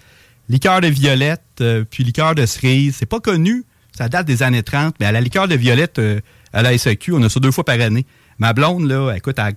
liqueur 0.49 0.81
de 0.81 0.88
violette, 0.88 1.43
euh, 1.61 1.85
puis 1.88 2.05
liqueur 2.05 2.35
de 2.35 2.44
cerise. 2.47 2.97
C'est 2.99 3.06
pas 3.06 3.20
connu. 3.20 3.64
Ça 3.97 4.08
date 4.11 4.26
des 4.26 4.43
années 4.43 4.62
30, 4.62 4.97
mais 5.00 5.06
à 5.06 5.12
la 5.12 5.23
liqueur 5.23 5.49
de 5.49 5.55
violette, 5.55 5.99
euh, 5.99 6.20
à 6.53 6.61
la 6.62 6.76
SAQ, 6.76 7.12
on 7.14 7.23
a 7.23 7.29
ça 7.31 7.41
deux 7.41 7.50
fois 7.50 7.64
par 7.64 7.81
année. 7.81 8.05
Ma 8.38 8.53
blonde, 8.53 8.87
là, 8.87 9.14
écoute, 9.17 9.38
a 9.38 9.53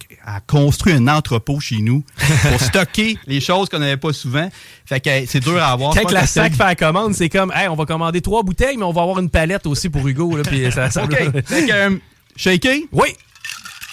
construit 0.48 0.94
un 0.94 1.10
entrepôt 1.10 1.60
chez 1.60 1.80
nous 1.80 2.02
pour 2.50 2.62
stocker 2.62 3.18
les 3.28 3.42
choses 3.42 3.68
qu'on 3.68 3.80
n'avait 3.80 3.98
pas 3.98 4.13
souvent. 4.13 4.50
Fait 4.86 5.02
que 5.02 5.10
c'est 5.28 5.42
dur 5.42 5.57
à 5.62 5.74
avoir. 5.74 5.94
Quand 5.94 6.04
pas 6.04 6.12
la 6.13 6.25
sac 6.25 6.54
fait 6.54 6.63
la 6.63 6.75
commande, 6.75 7.13
c'est 7.13 7.28
comme, 7.28 7.52
hey, 7.54 7.68
on 7.68 7.75
va 7.75 7.86
commander 7.86 8.22
trois 8.22 8.42
bouteilles, 8.42 8.78
mais 8.78 8.86
on 8.86 8.94
va 8.94 9.02
avoir 9.02 9.19
une 9.19 9.30
palette 9.30 9.68
aussi 9.68 9.90
pour 9.90 10.07
Hugo. 10.07 10.38
Là, 10.38 10.44
puis 10.44 10.72
ça, 10.72 10.90
ça- 10.92 11.04
OK. 11.04 11.13
Fait 11.45 11.68
que, 11.68 11.71
euh, 11.74 11.97
shaker, 12.38 12.78
Oui! 12.94 13.09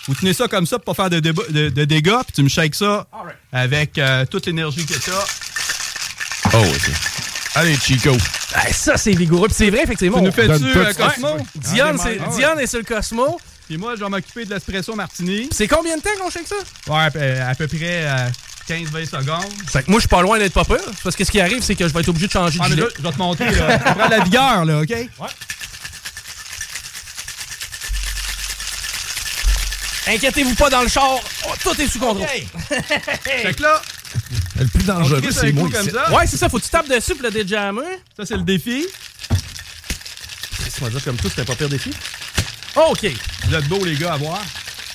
Vous 0.08 0.14
tenez 0.14 0.32
ça 0.32 0.46
comme 0.48 0.66
ça 0.66 0.78
pour 0.78 0.94
pas 0.94 1.02
faire 1.04 1.10
de, 1.10 1.20
déba- 1.20 1.50
de- 1.50 1.68
de 1.68 1.84
dégâts, 1.84 2.22
puis 2.26 2.32
tu 2.34 2.42
me 2.42 2.48
shakes 2.48 2.74
ça 2.76 3.06
avec 3.52 3.98
euh, 3.98 4.24
toute 4.26 4.46
l'énergie 4.46 4.84
que 4.86 4.94
tu 4.94 5.10
as. 5.10 5.24
Oh, 6.54 6.58
OK. 6.58 6.90
Allez, 7.54 7.76
Chico. 7.76 8.12
Hey, 8.54 8.72
ça, 8.72 8.96
c'est 8.96 9.12
vigoureux. 9.12 9.48
Puis 9.48 9.56
c'est 9.58 9.70
vrai, 9.70 9.82
effectivement. 9.84 10.18
Tu 10.18 10.24
nous 10.24 10.30
on- 10.30 10.32
fais-tu, 10.32 10.64
euh. 10.78 10.92
Cosmo? 10.92 11.36
Diane, 11.54 11.96
Ah, 11.98 12.02
c'est- 12.02 12.18
ah 12.20 12.28
ouais. 12.28 12.36
Diane 12.36 12.60
est 12.60 12.66
sur 12.66 12.78
le 12.78 12.84
Cosmo. 12.84 13.40
Puis 13.66 13.78
moi, 13.78 13.94
je 13.96 14.04
vais 14.04 14.08
m'occuper 14.10 14.44
de 14.44 14.50
l'espresso 14.54 14.94
martini. 14.94 15.48
C'est 15.50 15.66
combien 15.66 15.96
de 15.96 16.02
temps 16.02 16.10
qu'on 16.20 16.30
shake 16.30 16.46
ça? 16.46 16.54
Ouais, 16.92 17.08
euh, 17.16 17.50
à 17.50 17.54
peu 17.56 17.66
près 17.66 17.78
euh, 18.06 18.28
15-20 18.68 19.06
secondes. 19.06 19.44
Fait 19.68 19.82
que 19.82 19.90
moi, 19.90 19.98
je 19.98 20.02
suis 20.02 20.08
pas 20.08 20.22
loin 20.22 20.38
d'être 20.38 20.52
pas 20.52 20.64
peur. 20.64 20.78
Parce 21.02 21.16
que 21.16 21.24
ce 21.24 21.30
qui 21.32 21.40
arrive, 21.40 21.62
c'est 21.62 21.74
que 21.74 21.88
je 21.88 21.92
vais 21.92 22.00
être 22.00 22.08
obligé 22.08 22.28
de 22.28 22.32
changer 22.32 22.58
de 22.58 22.64
Ah, 22.64 22.68
gilet. 22.68 22.82
là, 22.82 22.88
je 22.96 23.02
vais 23.02 23.10
te 23.12 23.18
montrer. 23.18 23.50
Là. 23.50 23.80
On 23.86 23.94
prend 23.94 24.06
de 24.06 24.10
la 24.10 24.20
vigueur, 24.24 24.64
là, 24.64 24.80
OK? 24.82 24.94
Inquiétez-vous 30.06 30.54
pas 30.54 30.70
dans 30.70 30.82
le 30.82 30.88
char. 30.88 31.18
Oh, 31.48 31.52
tout 31.62 31.80
est 31.80 31.88
sous 31.88 31.98
contrôle. 31.98 32.26
Fait 33.24 33.54
que 33.54 33.62
là, 33.62 33.82
Le 34.58 34.66
plus 34.66 34.84
dangereux, 34.84 35.20
c'est 35.30 35.52
moi 35.52 35.68
comme 35.72 35.90
ça. 35.90 36.12
Ouais, 36.12 36.26
c'est 36.26 36.36
ça. 36.36 36.48
Faut 36.48 36.58
que 36.58 36.64
tu 36.64 36.70
tapes 36.70 36.88
dessus 36.88 37.14
pour 37.14 37.24
le 37.24 37.30
déjammer. 37.30 37.82
Ça, 38.16 38.24
c'est 38.24 38.36
le 38.36 38.42
défi. 38.42 38.86
Laisse-moi 40.64 40.90
dire 40.90 41.04
comme 41.04 41.16
tout, 41.16 41.28
c'était 41.28 41.44
pas 41.44 41.54
pire 41.54 41.68
défi. 41.68 41.90
OK. 42.76 43.06
Vous 43.46 43.54
êtes 43.54 43.68
beaux, 43.68 43.84
les 43.84 43.96
gars, 43.96 44.14
à 44.14 44.16
voir. 44.16 44.40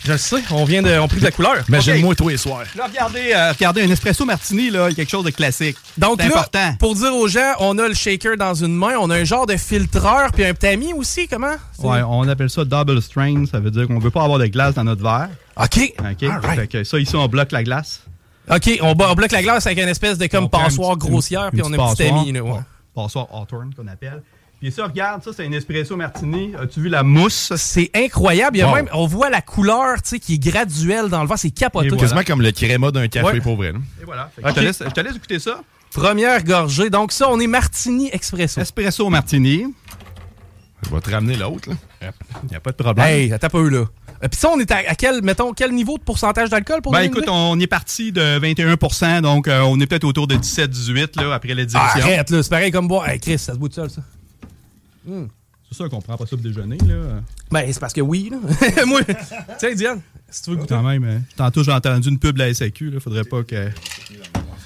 Je 0.03 0.11
le 0.11 0.17
sais. 0.17 0.41
On 0.51 0.63
vient 0.65 0.81
de. 0.81 0.97
On 0.99 1.07
pris 1.07 1.19
de 1.19 1.23
la 1.23 1.31
couleur. 1.31 1.57
Imagine-moi 1.67 2.15
tous 2.15 2.29
les 2.29 2.37
soirs. 2.37 2.63
Là, 2.75 2.87
regardez, 2.87 3.33
euh, 3.35 3.51
regardez, 3.51 3.83
un 3.83 3.89
espresso 3.89 4.25
martini, 4.25 4.69
là, 4.69 4.91
quelque 4.91 5.09
chose 5.09 5.25
de 5.25 5.29
classique. 5.29 5.77
Donc 5.97 6.19
là, 6.19 6.25
important. 6.25 6.75
pour 6.79 6.95
dire 6.95 7.13
aux 7.15 7.27
gens, 7.27 7.53
on 7.59 7.77
a 7.77 7.87
le 7.87 7.93
shaker 7.93 8.35
dans 8.37 8.53
une 8.55 8.75
main, 8.75 8.95
on 8.99 9.09
a 9.09 9.17
un 9.17 9.23
genre 9.23 9.45
de 9.45 9.57
filtreur, 9.57 10.31
puis 10.31 10.43
un 10.43 10.53
tamis 10.53 10.93
aussi, 10.93 11.27
comment? 11.27 11.55
Ouais, 11.79 12.01
on 12.07 12.27
appelle 12.27 12.49
ça 12.49 12.65
double 12.65 13.01
strain. 13.01 13.45
Ça 13.49 13.59
veut 13.59 13.71
dire 13.71 13.87
qu'on 13.87 13.99
veut 13.99 14.09
pas 14.11 14.23
avoir 14.23 14.39
de 14.39 14.47
glace 14.47 14.73
dans 14.73 14.83
notre 14.83 15.03
verre. 15.03 15.29
OK. 15.57 15.93
OK? 15.99 16.21
Right. 16.21 16.59
Fait 16.59 16.67
que 16.67 16.83
ça, 16.83 16.97
ici, 16.97 17.15
on 17.15 17.27
bloque 17.27 17.51
la 17.51 17.63
glace. 17.63 18.01
OK, 18.49 18.79
on, 18.81 18.95
on 18.99 19.13
bloque 19.13 19.31
la 19.31 19.43
glace 19.43 19.65
avec 19.67 19.79
une 19.79 19.89
espèce 19.89 20.17
de 20.17 20.25
comme 20.27 20.49
passoire 20.49 20.97
grossière, 20.97 21.51
puis 21.51 21.61
on 21.63 21.71
a 21.73 21.81
un 21.81 21.93
petit 21.93 22.07
tamis. 22.07 22.31
Là, 22.31 22.41
ouais. 22.41 22.51
Ouais, 22.51 22.59
Passoire 22.95 23.27
Hawthorne, 23.31 23.73
qu'on 23.75 23.87
appelle. 23.87 24.21
Puis 24.61 24.71
ça, 24.71 24.83
regarde, 24.85 25.23
ça, 25.23 25.31
c'est 25.35 25.43
un 25.45 25.51
espresso 25.53 25.95
martini. 25.95 26.51
As-tu 26.55 26.81
vu 26.81 26.89
la 26.89 27.01
mousse? 27.01 27.51
C'est 27.55 27.89
incroyable. 27.95 28.57
Il 28.57 28.59
y 28.59 28.63
a 28.63 28.67
Wow. 28.69 28.75
même, 28.75 28.89
on 28.93 29.07
voit 29.07 29.31
la 29.31 29.41
couleur, 29.41 29.95
tu 30.03 30.09
sais, 30.09 30.19
qui 30.19 30.35
est 30.35 30.37
graduelle 30.37 31.09
dans 31.09 31.21
le 31.23 31.27
vent. 31.27 31.35
C'est 31.35 31.49
capoté. 31.49 31.87
Voilà. 31.89 32.01
Quasiment 32.01 32.23
comme 32.23 32.43
le 32.43 32.51
créma 32.51 32.91
d'un 32.91 33.07
café 33.07 33.25
Ouais. 33.25 33.41
pour 33.41 33.55
vrai. 33.55 33.71
là. 33.71 33.79
Et 34.01 34.05
voilà. 34.05 34.29
Que 34.35 34.47
je, 34.49 34.53
te 34.53 34.59
laisse, 34.59 34.83
je 34.85 34.91
te 34.91 34.99
laisse 35.01 35.15
écouter 35.15 35.39
ça. 35.39 35.61
Première 35.91 36.43
gorgée. 36.43 36.91
Donc 36.91 37.11
ça, 37.11 37.27
on 37.31 37.39
est 37.39 37.47
martini 37.47 38.09
expresso. 38.13 38.61
Espresso 38.61 39.09
martini. 39.09 39.65
Je 40.85 40.89
vais 40.93 41.01
te 41.01 41.09
ramener 41.11 41.35
l'autre. 41.37 41.69
là. 41.69 42.11
Il 42.43 42.49
n'y 42.51 42.55
a 42.55 42.59
pas 42.59 42.71
de 42.71 42.75
problème. 42.75 43.05
Hey, 43.05 43.33
attends 43.33 43.49
pas 43.49 43.59
eu 43.59 43.69
là. 43.71 43.85
Euh, 44.23 44.27
Puis 44.27 44.39
ça, 44.39 44.49
on 44.53 44.59
est 44.59 44.69
à, 44.71 44.77
à 44.87 44.95
quel, 44.95 45.21
mettons, 45.23 45.53
quel 45.53 45.71
niveau 45.73 45.97
de 45.97 46.03
pourcentage 46.03 46.49
d'alcool 46.49 46.81
pour 46.83 46.91
Ben 46.91 46.99
nous 46.99 47.05
écoute, 47.05 47.25
on 47.27 47.59
est 47.59 47.65
parti 47.67 48.11
de 48.11 48.21
21% 48.39 49.21
donc 49.21 49.47
euh, 49.47 49.61
on 49.61 49.79
est 49.79 49.87
peut-être 49.87 50.03
autour 50.03 50.27
de 50.27 50.35
17-18 50.35 51.19
là, 51.21 51.33
après 51.33 51.53
la 51.55 51.63
Ah, 51.63 51.65
direction. 51.65 52.01
arrête, 52.03 52.29
là. 52.29 52.43
C'est 52.43 52.49
pareil 52.49 52.71
comme 52.71 52.87
boire. 52.87 53.09
Hey, 53.09 53.19
Chris, 53.19 53.39
ça 53.39 53.53
se 53.53 53.57
bout 53.57 53.67
de 53.69 53.73
seul, 53.73 53.89
ça. 53.89 54.01
C'est 55.05 55.75
sûr 55.75 55.89
qu'on 55.89 56.01
prend 56.01 56.17
pas 56.17 56.25
ça 56.25 56.35
pour 56.35 56.39
déjeuner. 56.39 56.77
Là. 56.79 57.21
Ben, 57.49 57.71
c'est 57.71 57.79
parce 57.79 57.93
que 57.93 58.01
oui, 58.01 58.29
là. 58.29 58.85
Moi, 58.85 59.01
tiens, 59.57 59.73
Diane, 59.73 60.01
si 60.29 60.43
tu 60.43 60.49
veux 60.49 60.57
goûter. 60.57 60.75
Quand 60.75 60.83
même, 60.83 61.03
hein. 61.03 61.21
tantôt 61.35 61.63
j'ai 61.63 61.71
entendu 61.71 62.09
une 62.09 62.19
pub 62.19 62.33
de 62.33 62.39
la 62.39 62.53
SAQ. 62.53 62.91
Là. 62.91 62.99
Faudrait 62.99 63.23
pas 63.23 63.43
que. 63.43 63.69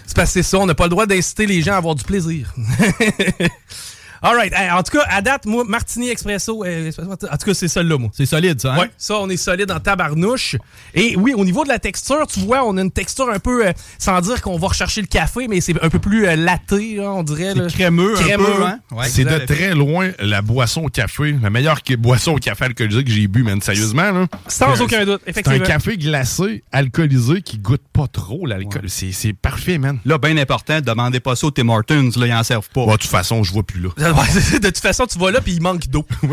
C'est 0.06 0.16
parce 0.16 0.30
que 0.30 0.34
c'est 0.34 0.44
ça, 0.44 0.60
on 0.60 0.66
n'a 0.66 0.76
pas 0.76 0.86
le 0.86 0.90
droit 0.90 1.06
d'inciter 1.06 1.46
les 1.46 1.62
gens 1.62 1.74
à 1.74 1.78
avoir 1.78 1.96
du 1.96 2.04
plaisir. 2.04 2.54
All 4.28 4.36
right. 4.36 4.52
Hey, 4.56 4.72
en 4.72 4.82
tout 4.82 4.98
cas, 4.98 5.06
à 5.08 5.22
date, 5.22 5.46
moi, 5.46 5.64
Martini 5.68 6.10
Expresso, 6.10 6.64
euh, 6.66 6.92
en 7.00 7.16
tout 7.38 7.46
cas, 7.46 7.54
c'est 7.54 7.68
celle-là, 7.68 7.98
moi. 8.00 8.10
C'est 8.12 8.26
solide, 8.26 8.60
ça. 8.60 8.74
Hein? 8.74 8.80
Ouais, 8.80 8.92
ça, 8.98 9.20
on 9.20 9.30
est 9.30 9.38
solide 9.38 9.70
en 9.72 9.80
tabarnouche. 9.80 10.56
Et 10.96 11.16
oui, 11.16 11.36
au 11.36 11.46
niveau 11.46 11.64
de 11.64 11.70
la 11.70 11.78
texture, 11.78 12.26
tu 12.26 12.40
vois, 12.40 12.66
on 12.66 12.76
a 12.78 12.82
une 12.82 12.90
texture 12.90 13.30
un 13.30 13.38
peu, 13.38 13.68
euh, 13.68 13.72
sans 14.00 14.20
dire 14.22 14.42
qu'on 14.42 14.58
va 14.58 14.70
rechercher 14.70 15.02
le 15.02 15.08
café, 15.08 15.48
mais 15.48 15.62
c'est 15.62 15.80
un 15.84 15.90
peu 15.90 16.00
plus 16.00 16.26
euh, 16.26 16.36
laté, 16.36 16.96
là, 16.96 17.12
on 17.12 17.22
dirait. 17.22 17.54
là. 17.54 17.70
C'est 17.70 17.76
crémeux, 17.76 18.16
un 18.18 18.38
peu. 18.38 18.64
Hein? 18.66 18.80
Ouais. 18.92 19.08
C'est 19.10 19.26
de 19.26 19.46
très 19.46 19.76
loin 19.76 20.10
la 20.18 20.42
boisson 20.42 20.86
au 20.86 20.90
café, 20.90 21.36
la 21.40 21.52
meilleure 21.52 21.80
boisson 22.00 22.32
au 22.34 22.38
café 22.40 22.66
alcoolisé 22.66 23.04
que 23.04 23.12
j'ai 23.12 23.28
bu, 23.28 23.44
man. 23.44 23.62
Sérieusement, 23.62 24.12
là. 24.12 24.26
Sans 24.48 24.82
aucun 24.82 25.06
doute, 25.06 25.22
C'est 25.26 25.30
un 25.30 25.32
effectivement. 25.52 25.66
café 25.68 25.98
glacé, 25.98 26.64
alcoolisé, 26.72 27.44
qui 27.44 27.60
goûte 27.60 27.84
pas 27.94 28.08
trop 28.08 28.48
l'alcool. 28.48 28.86
C'est- 28.88 29.12
C'est 29.12 29.34
parfait, 29.34 29.78
man. 29.78 30.00
Là, 30.04 30.18
bien 30.18 30.36
important, 30.38 30.82
demandez 30.82 31.20
pas 31.20 31.36
ça 31.36 31.46
au 31.46 31.52
Tim 31.52 31.70
Hortons. 31.70 32.10
Là, 32.18 32.26
ils 32.28 32.34
en 32.34 32.44
servent 32.44 32.70
pas. 32.70 32.86
Bon, 32.86 32.92
de 32.94 32.98
toute 32.98 33.10
façon, 33.12 33.44
je 33.44 33.52
vois 33.54 33.62
plus 33.64 33.82
là. 33.82 33.90
Ouais, 34.16 34.60
de 34.60 34.68
toute 34.68 34.78
façon, 34.78 35.06
tu 35.06 35.20
vas 35.20 35.32
là 35.32 35.42
puis 35.42 35.54
il 35.54 35.62
manque 35.62 35.88
d'eau. 35.88 36.06
Ils 36.24 36.28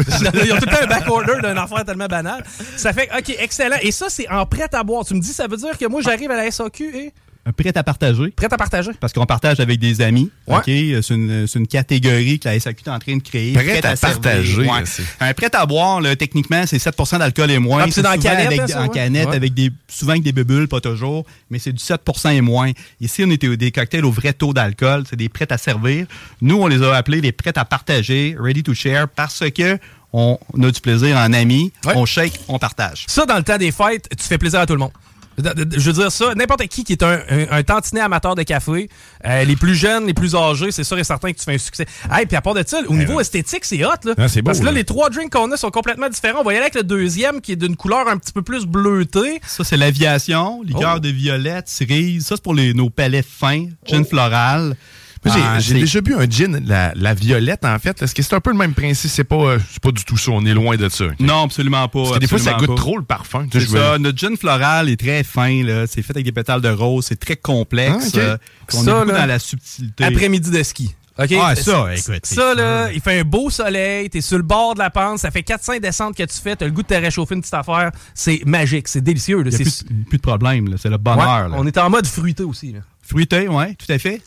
ont 0.53 0.59
tout 0.59 0.67
le 0.67 0.77
temps 0.77 0.83
un 0.83 0.87
back-order 0.87 1.41
d'un 1.43 1.57
affaire 1.57 1.85
tellement 1.85 2.07
banal. 2.07 2.45
Ça 2.77 2.93
fait, 2.93 3.09
OK, 3.17 3.35
excellent. 3.39 3.77
Et 3.83 3.91
ça, 3.91 4.07
c'est 4.09 4.29
en 4.29 4.47
prêt 4.47 4.69
à 4.73 4.85
boire. 4.85 5.05
Tu 5.05 5.15
me 5.15 5.21
dis, 5.21 5.33
ça 5.33 5.47
veut 5.47 5.57
dire 5.57 5.77
que 5.77 5.87
moi, 5.87 6.01
j'arrive 6.01 6.31
à 6.31 6.37
la 6.37 6.51
SAQ 6.51 6.97
et 6.97 7.13
Prêt 7.57 7.77
à 7.77 7.83
partager. 7.83 8.29
prêt 8.31 8.47
à 8.49 8.57
partager. 8.57 8.91
Parce 9.01 9.13
qu'on 9.13 9.27
partage 9.27 9.59
avec 9.59 9.81
des 9.81 10.01
amis. 10.01 10.31
Ouais. 10.47 10.59
OK? 10.59 10.63
C'est 10.67 11.15
une, 11.15 11.47
c'est 11.49 11.59
une 11.59 11.67
catégorie 11.67 12.39
que 12.39 12.49
la 12.49 12.59
SAQ 12.61 12.85
est 12.87 12.91
en 12.91 12.99
train 13.01 13.17
de 13.17 13.23
créer. 13.23 13.53
Prêt 13.53 13.85
à 13.85 13.97
partager, 13.97 14.59
Ouais. 14.59 14.85
Un 15.19 15.35
prêt 15.35 15.51
à 15.53 15.67
boire, 15.67 16.01
là, 16.01 16.15
techniquement, 16.15 16.65
c'est 16.67 16.79
7% 16.79 17.19
d'alcool 17.19 17.51
et 17.51 17.59
moins. 17.59 17.83
Ah, 17.85 17.91
c'est 17.91 18.03
dans 18.03 18.17
canette, 18.17 18.47
avec- 18.47 18.61
hein, 18.61 18.67
ça, 18.69 18.81
En 18.81 18.83
ouais? 18.85 18.89
canette, 18.91 19.29
Ouais. 19.31 19.37
avec 19.37 19.55
des, 19.55 19.71
souvent 19.89 20.13
avec 20.13 20.23
des 20.23 20.33
bulles, 20.33 20.69
pas 20.69 20.81
toujours. 20.81 21.27
Mais 21.51 21.59
c'est 21.59 21.73
du 21.73 21.83
7% 21.83 22.31
et 22.31 22.41
moins. 22.41 22.71
Ici, 23.01 23.25
on 23.27 23.31
était 23.31 23.49
au- 23.49 23.57
des 23.57 23.73
cocktails 23.73 24.05
au 24.05 24.13
vrai 24.13 24.33
taux 24.33 24.53
d'alcool. 24.53 25.03
C'est 25.11 25.17
des 25.17 25.29
prêts 25.29 25.49
à 25.51 25.59
servir. 25.59 26.07
Nous, 26.41 26.57
on 26.57 26.69
les 26.69 26.81
a 26.83 26.95
appelés 26.95 27.21
les 27.21 27.33
prêts 27.33 27.53
à 27.57 27.65
partager, 27.65 28.37
ready 28.39 28.63
to 28.63 28.73
share, 28.73 29.09
parce 29.09 29.43
que 29.51 29.79
on 30.13 30.39
a 30.63 30.71
du 30.71 30.81
plaisir 30.81 31.17
en 31.17 31.33
amis. 31.33 31.73
Ouais. 31.87 31.95
On 31.97 32.05
shake, 32.07 32.39
on 32.47 32.59
partage. 32.61 33.05
Ça, 33.09 33.27
dans 33.27 33.37
le 33.39 33.43
temps 33.43 33.57
des 33.59 33.73
fêtes, 33.73 34.09
tu 34.17 34.25
fais 34.25 34.39
plaisir 34.39 34.61
à 34.61 34.67
tout 34.67 34.75
le 34.75 34.79
monde. 34.79 34.93
Je 35.39 35.87
veux 35.91 35.93
dire 35.93 36.13
ça, 36.13 36.35
n'importe 36.35 36.67
qui 36.69 36.85
qui 36.85 36.93
est 36.93 37.03
un, 37.03 37.21
un, 37.31 37.47
un 37.51 37.63
tantinet 37.63 38.01
amateur 38.01 38.35
de 38.35 38.43
café, 38.43 38.89
euh, 39.25 39.45
les 39.45 39.57
plus 39.57 39.75
jeunes, 39.75 40.07
les 40.07 40.15
plus 40.15 40.35
âgés, 40.35 40.71
c'est 40.73 40.85
sûr 40.85 40.99
et 40.99 41.05
certain 41.05 41.33
que 41.33 41.39
tu 41.39 41.45
fais 41.45 41.55
un 41.55 41.59
succès. 41.59 41.87
Hey, 42.11 42.27
puis 42.27 42.37
à 42.37 42.41
part 42.43 42.55
de 42.55 42.63
ça, 42.67 42.81
au 42.87 42.95
niveau 42.95 43.21
esthétique, 43.21 43.65
c'est 43.65 43.85
hot. 43.85 43.91
Là. 44.05 44.15
Ah, 44.19 44.29
c'est 44.29 44.43
beau, 44.43 44.47
Parce 44.47 44.59
que 44.61 44.65
là, 44.65 44.71
là. 44.73 44.77
les 44.79 44.85
trois 44.85 45.11
drinks 45.11 45.31
qu'on 45.33 45.51
a 45.53 45.57
sont 45.57 45.71
complètement 45.71 46.09
différents. 46.09 46.41
On 46.41 46.45
va 46.45 46.53
y 46.53 46.57
aller 46.57 46.63
avec 46.65 46.75
le 46.75 46.83
deuxième 46.83 47.41
qui 47.41 47.53
est 47.53 47.57
d'une 47.57 47.77
couleur 47.77 48.09
un 48.09 48.19
petit 48.19 48.33
peu 48.33 48.43
plus 48.43 48.67
bleutée. 48.67 49.41
Ça, 49.47 49.65
c'est 49.65 49.77
l'aviation, 49.77 50.63
liqueur 50.63 50.95
Oh. 50.97 51.01
de 51.01 51.09
violette, 51.09 51.69
cerise. 51.69 52.27
Ça, 52.27 52.35
c'est 52.37 52.43
pour 52.43 52.55
les, 52.55 52.75
nos 52.75 52.91
palais 52.91 53.23
fins, 53.23 53.67
gin 53.87 54.05
floral. 54.05 54.77
J'ai- 55.25 55.31
Ah, 55.35 55.59
J'ai 55.61 55.75
déjà 55.75 56.01
bu 56.01 56.15
un 56.15 56.29
gin, 56.29 56.61
la, 56.67 56.93
la 56.97 57.15
violette, 57.15 57.65
en 57.65 57.79
fait. 57.79 58.03
Est-ce 58.03 58.13
que 58.15 58.23
c'est 58.23 58.35
un 58.35 58.41
peu 58.41 58.51
le 58.51 58.57
même 58.57 58.75
principe? 58.75 59.09
C'est 59.11 59.23
pas, 59.25 59.37
euh, 59.37 59.59
c'est 59.71 59.81
pas 59.81 59.93
du 59.93 60.05
tout 60.05 60.17
ça. 60.17 60.33
On 60.33 60.45
est 60.45 60.53
loin 60.55 60.77
de 60.77 60.89
ça. 60.89 61.05
Non, 61.21 61.45
absolument 61.45 61.87
pas. 61.89 62.01
Parce 62.03 62.15
que 62.15 62.19
des 62.19 62.27
fois, 62.27 62.39
ça 62.41 62.55
goûte 62.55 62.67
pas. 62.69 62.75
trop 62.75 62.99
le 62.99 63.05
parfum. 63.05 63.47
C'est 63.53 63.61
veux- 63.61 63.79
ça. 63.79 63.99
Notre 63.99 64.19
gin 64.19 64.37
floral 64.37 64.89
est 64.89 64.97
très 64.99 65.23
fin. 65.23 65.63
là. 65.63 65.87
C'est 65.87 66.03
fait 66.03 66.13
avec 66.13 66.25
des 66.25 66.33
pétales 66.33 66.61
de 66.61 66.69
rose. 66.71 67.07
C'est 67.09 67.21
très 67.21 67.37
complexe. 67.37 68.13
Ah, 68.15 68.19
euh, 68.19 68.37
on 68.73 68.83
Ça, 68.83 68.91
est 68.91 68.95
beaucoup 68.95 69.11
là, 69.13 69.21
dans 69.21 69.27
la 69.27 69.39
subtilité. 69.39 70.05
Après-midi 70.05 70.51
de 70.51 70.63
ski. 70.63 70.95
OK? 71.19 71.33
Ah, 71.41 71.55
ça, 71.55 71.95
écoute, 71.95 72.25
Ça, 72.25 72.55
là, 72.55 72.91
il 72.91 73.01
fait 73.01 73.21
un 73.21 73.25
beau 73.25 73.51
soleil, 73.51 74.09
t'es 74.09 74.23
sur 74.23 74.39
le 74.39 74.43
bord 74.43 74.73
de 74.75 74.79
la 74.79 74.89
pente, 74.89 75.19
ça 75.19 75.31
fait 75.31 75.43
400 75.43 75.75
descentes 75.81 76.17
que 76.17 76.23
tu 76.23 76.39
fais, 76.43 76.57
t'as 76.57 76.65
le 76.65 76.71
goût 76.73 76.81
de 76.83 76.87
te 76.87 76.95
réchauffer 76.95 77.35
une 77.35 77.43
petite 77.43 77.53
affaire. 77.53 77.93
C'est 78.15 78.41
magique, 78.47 78.89
c'est 78.89 79.03
délicieux. 79.03 79.43
là. 79.43 79.51
Plus, 79.51 79.85
de- 79.85 80.05
plus 80.09 80.17
de 80.17 80.23
problème. 80.23 80.75
C'est 80.79 80.89
le 80.89 80.95
Ouais, 80.95 80.99
bonheur. 81.03 81.49
là. 81.51 81.55
on 81.59 81.67
est 81.67 81.77
en 81.77 81.91
mode 81.91 82.07
fruité 82.07 82.43
aussi. 82.45 82.73
là. 82.73 82.79
Fruité, 83.03 83.47
oui, 83.47 83.77
tout 83.77 83.93
à 83.93 83.99
fait. 83.99 84.23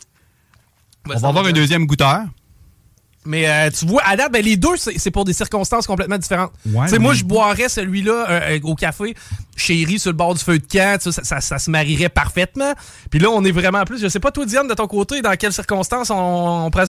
Ben, 1.06 1.14
on 1.16 1.20
va 1.20 1.28
avoir 1.28 1.46
un 1.46 1.52
deuxième 1.52 1.86
goûteur. 1.86 2.24
Mais 3.26 3.48
euh, 3.48 3.70
tu 3.70 3.86
vois, 3.86 4.02
à 4.04 4.16
date, 4.16 4.32
ben, 4.32 4.42
les 4.42 4.56
deux, 4.56 4.76
c'est 4.76 5.10
pour 5.10 5.24
des 5.24 5.32
circonstances 5.32 5.86
complètement 5.86 6.16
différentes. 6.16 6.52
Ouais, 6.64 6.84
Tu 6.84 6.92
sais, 6.92 6.98
moi, 6.98 7.12
je 7.12 7.24
boirais 7.24 7.68
celui-là 7.68 8.30
euh, 8.30 8.40
euh, 8.56 8.60
au 8.62 8.76
café, 8.76 9.16
chéri, 9.56 9.98
sur 9.98 10.12
le 10.12 10.16
bord 10.16 10.34
du 10.34 10.42
feu 10.42 10.58
de 10.58 10.66
camp. 10.66 11.00
Ça, 11.00 11.10
ça, 11.12 11.40
ça 11.40 11.58
se 11.58 11.70
marierait 11.70 12.08
parfaitement. 12.08 12.72
Puis 13.10 13.18
là, 13.18 13.30
on 13.30 13.44
est 13.44 13.50
vraiment 13.50 13.84
plus. 13.84 13.98
Je 13.98 14.08
sais 14.08 14.20
pas, 14.20 14.30
toi, 14.30 14.46
Diane, 14.46 14.68
de 14.68 14.74
ton 14.74 14.86
côté, 14.86 15.22
dans 15.22 15.34
quelles 15.36 15.52
circonstances 15.52 16.10
on, 16.10 16.66
on 16.66 16.70
présente. 16.70 16.88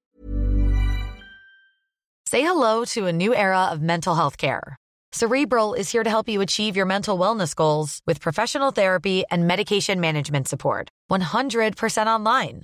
Say 2.29 2.41
hello 2.41 2.85
to 2.93 3.05
a 3.05 3.11
new 3.11 3.33
era 3.33 3.71
of 3.73 3.81
mental 3.81 4.15
health 4.15 4.37
care. 4.37 4.75
Cerebral 5.13 5.73
is 5.73 5.89
here 5.89 6.03
to 6.03 6.09
help 6.09 6.27
you 6.29 6.41
achieve 6.41 6.75
your 6.75 6.85
mental 6.85 7.17
wellness 7.17 7.55
goals 7.55 8.01
with 8.05 8.19
professional 8.19 8.71
therapy 8.71 9.23
and 9.31 9.47
medication 9.47 9.99
management 9.99 10.47
support. 10.47 10.89
100% 11.09 12.05
online. 12.05 12.63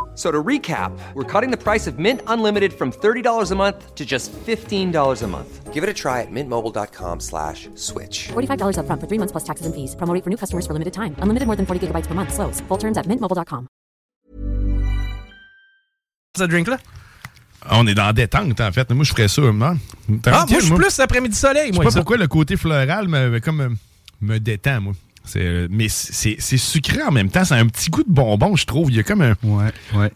F- 0.13 0.17
So 0.17 0.29
to 0.29 0.43
recap, 0.43 0.91
we're 1.15 1.23
cutting 1.23 1.51
the 1.51 1.57
price 1.57 1.87
of 1.87 1.97
Mint 1.97 2.21
Unlimited 2.27 2.73
from 2.73 2.91
$30 2.91 3.51
a 3.51 3.55
month 3.55 3.95
to 3.95 4.03
just 4.05 4.29
$15 4.45 5.23
a 5.23 5.27
month. 5.27 5.71
Give 5.73 5.83
it 5.83 5.89
a 5.89 5.93
try 5.93 6.19
at 6.21 6.29
mintmobile.com 6.29 7.19
slash 7.21 7.69
switch. 7.75 8.27
$45 8.33 8.75
upfront 8.77 8.99
for 8.99 9.07
three 9.07 9.17
months 9.17 9.31
plus 9.31 9.45
taxes 9.45 9.65
and 9.65 9.73
fees. 9.73 9.95
Promo 9.95 10.13
for 10.21 10.29
new 10.29 10.37
customers 10.37 10.65
for 10.67 10.73
limited 10.73 10.91
time. 10.93 11.15
Unlimited 11.21 11.47
more 11.47 11.55
than 11.55 11.65
40 11.65 11.87
gigabytes 11.87 12.07
per 12.07 12.13
month. 12.13 12.33
Slows. 12.33 12.61
Full 12.67 12.77
terms 12.77 12.97
at 12.97 13.07
mintmobile.com. 13.07 13.67
ce 16.37 16.43
drink-là? 16.47 16.77
On 17.69 17.85
est 17.87 17.93
dans 17.93 18.05
la 18.05 18.13
détente, 18.13 18.59
en 18.59 18.71
fait. 18.71 18.91
Moi, 18.91 19.03
je 19.03 19.11
ferais 19.13 19.27
ça, 19.27 19.41
man. 19.41 19.77
Ah, 20.25 20.45
moi, 20.49 20.59
je 20.59 20.65
suis 20.65 20.73
plus 20.75 20.99
après-midi 20.99 21.35
soleil, 21.35 21.69
Je 21.71 21.77
sais 21.77 21.83
pas 21.83 21.91
ça. 21.91 21.99
pourquoi 21.99 22.17
le 22.17 22.27
côté 22.27 22.57
floral 22.57 23.07
me, 23.07 23.39
comme, 23.39 23.77
me 24.21 24.39
détend, 24.39 24.81
moi. 24.81 24.93
Euh, 25.35 25.67
mais 25.69 25.87
c'est 25.89 26.37
sucré 26.57 27.01
en 27.03 27.11
même 27.11 27.29
temps. 27.29 27.45
C'est 27.45 27.55
un 27.55 27.67
petit 27.67 27.89
goût 27.89 28.03
de 28.03 28.11
bonbon, 28.11 28.55
je 28.55 28.65
trouve. 28.65 28.89
Il 28.91 28.97
y 28.97 28.99
a 28.99 29.03
comme 29.03 29.21
un. 29.21 29.35
Ouais, 29.43 29.71
ouais. 29.95 30.11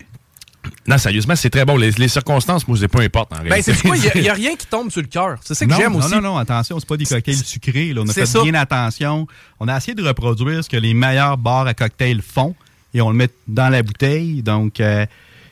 Non, 0.87 0.97
sérieusement, 0.97 1.35
c'est 1.35 1.49
très 1.51 1.63
bon. 1.63 1.77
Les, 1.77 1.91
les 1.91 2.07
circonstances, 2.07 2.67
moi, 2.67 2.75
c'est 2.79 2.87
pas 2.87 3.01
importe 3.01 3.31
en 3.33 3.37
Ben, 3.37 3.43
réalité. 3.49 3.73
c'est 3.73 3.87
quoi? 3.87 3.95
Il 3.97 4.21
n'y 4.21 4.29
a, 4.29 4.33
rien 4.33 4.55
qui 4.55 4.65
tombe 4.65 4.89
sur 4.89 5.01
le 5.01 5.07
cœur. 5.07 5.37
C'est 5.43 5.53
ça 5.53 5.65
que 5.65 5.69
non, 5.71 5.77
j'aime 5.77 5.93
non, 5.93 5.99
aussi. 5.99 6.11
non, 6.15 6.21
non, 6.21 6.37
attention, 6.37 6.79
c'est 6.79 6.87
pas 6.89 6.97
des 6.97 7.05
cocktails 7.05 7.35
sucrés. 7.35 7.93
là. 7.93 8.01
On 8.03 8.09
a 8.09 8.13
fait 8.13 8.25
ça. 8.25 8.41
bien 8.41 8.55
attention. 8.55 9.27
On 9.59 9.67
a 9.67 9.77
essayé 9.77 9.93
de 9.93 10.03
reproduire 10.03 10.63
ce 10.63 10.69
que 10.69 10.77
les 10.77 10.93
meilleurs 10.95 11.37
bars 11.37 11.67
à 11.67 11.73
cocktails 11.75 12.21
font 12.21 12.55
et 12.95 13.01
on 13.01 13.09
le 13.11 13.15
met 13.15 13.29
dans 13.47 13.69
la 13.69 13.83
bouteille. 13.83 14.41
Donc, 14.41 14.79
euh, 14.79 15.05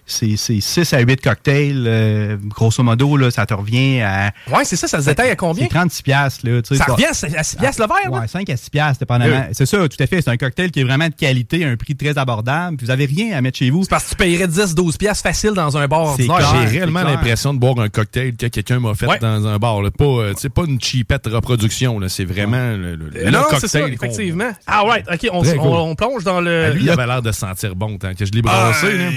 c'est 0.06 0.36
6 0.38 0.94
à 0.94 1.00
8 1.00 1.22
cocktails. 1.22 1.86
euh, 1.88 2.38
grosso 2.48 2.84
modo, 2.84 3.18
là, 3.18 3.32
ça 3.32 3.46
te 3.46 3.54
revient 3.54 4.02
à. 4.02 4.32
Ouais, 4.52 4.66
c'est 4.66 4.76
ça, 4.76 4.88
ça 4.88 5.02
se 5.02 5.06
détaille 5.06 5.30
à 5.30 5.36
combien? 5.36 5.64
C'est 5.64 5.70
36 5.70 6.02
piastres, 6.04 6.46
là. 6.48 6.62
tu 6.62 6.76
sais, 6.76 6.84
Ça 6.84 6.92
revient 6.92 7.06
à 7.06 7.44
6 7.44 7.56
piastres 7.58 7.82
le 7.82 7.88
verre, 7.88 8.12
là? 8.12 8.20
Ouais, 8.22 8.28
5 8.28 8.50
à 8.50 8.58
6 8.58 8.70
piastres, 8.70 9.00
dépendamment. 9.00 9.46
C'est 9.54 9.66
ça, 9.66 9.78
tout 9.88 9.98
à 10.00 10.08
fait. 10.08 10.22
C'est 10.22 10.30
un 10.30 10.38
cocktail 10.38 10.72
qui 10.72 10.82
est 10.82 10.84
vraiment 10.84 11.08
de 11.08 11.14
qualité, 11.14 11.64
à 11.66 11.70
un 11.70 11.76
prix 11.78 11.96
très 11.96 12.18
abordable. 12.18 12.78
Puis 12.78 12.86
vous 12.86 12.92
avez 12.92 13.06
rien 13.06 13.36
à 13.38 13.42
mettre 13.42 13.58
chez 13.58 13.70
vous. 13.70 13.84
C'est 13.84 13.90
parce 13.90 14.06
que 14.06 14.10
tu 14.12 14.16
payerais 14.16 14.48
10-12 14.48 14.98
piastres 14.98 15.24
facile 15.24 15.52
dans 15.52 15.78
un 15.78 15.88
bar. 15.88 16.16
J'ai 16.18 16.28
réellement 16.68 17.04
l'impression 17.04 17.54
de 17.54 17.60
boire 17.60 17.80
un 17.80 17.90
cocktail 17.90 18.36
que 18.36 18.48
quelqu'un 18.48 18.80
m'a 18.80 18.94
fait 18.96 19.08
Ouais. 19.08 19.20
dans 19.20 19.46
un 19.48 19.58
bar. 19.58 19.82
là. 19.82 19.92
Pas, 19.92 20.04
euh, 20.06 20.34
pas 20.54 20.64
une 20.68 20.82
cheapette 20.82 21.28
reproduction. 21.28 22.00
là. 22.00 22.10
C'est 22.10 22.26
vraiment 22.26 22.72
le, 22.72 22.96
le- 22.96 23.10
le 23.10 23.30
Non, 23.32 23.42
cocktail. 23.44 23.60
c'est 23.62 23.68
ça, 23.68 23.88
effectivement. 23.88 24.52
Ah, 24.68 24.84
right, 24.84 25.06
OK, 25.12 25.28
on, 25.32 25.42
Très 25.42 25.58
on- 25.58 25.62
cool. 25.62 25.72
on 25.72 25.96
plonge 25.96 26.24
dans 26.24 26.38
Ah, 26.38 26.42
le... 26.42 26.72
lui, 26.74 26.84
il 26.84 26.90
avait 26.90 27.06
l'air 27.08 27.22
de 27.22 27.32
sentir 27.32 27.76
bon 27.76 27.98
tant 27.98 28.14
que 28.14 28.26
je 28.26 28.32
l'ai 28.32 28.42
Ah, 28.46 28.72
brassé. 28.72 28.98
là. 28.98 29.10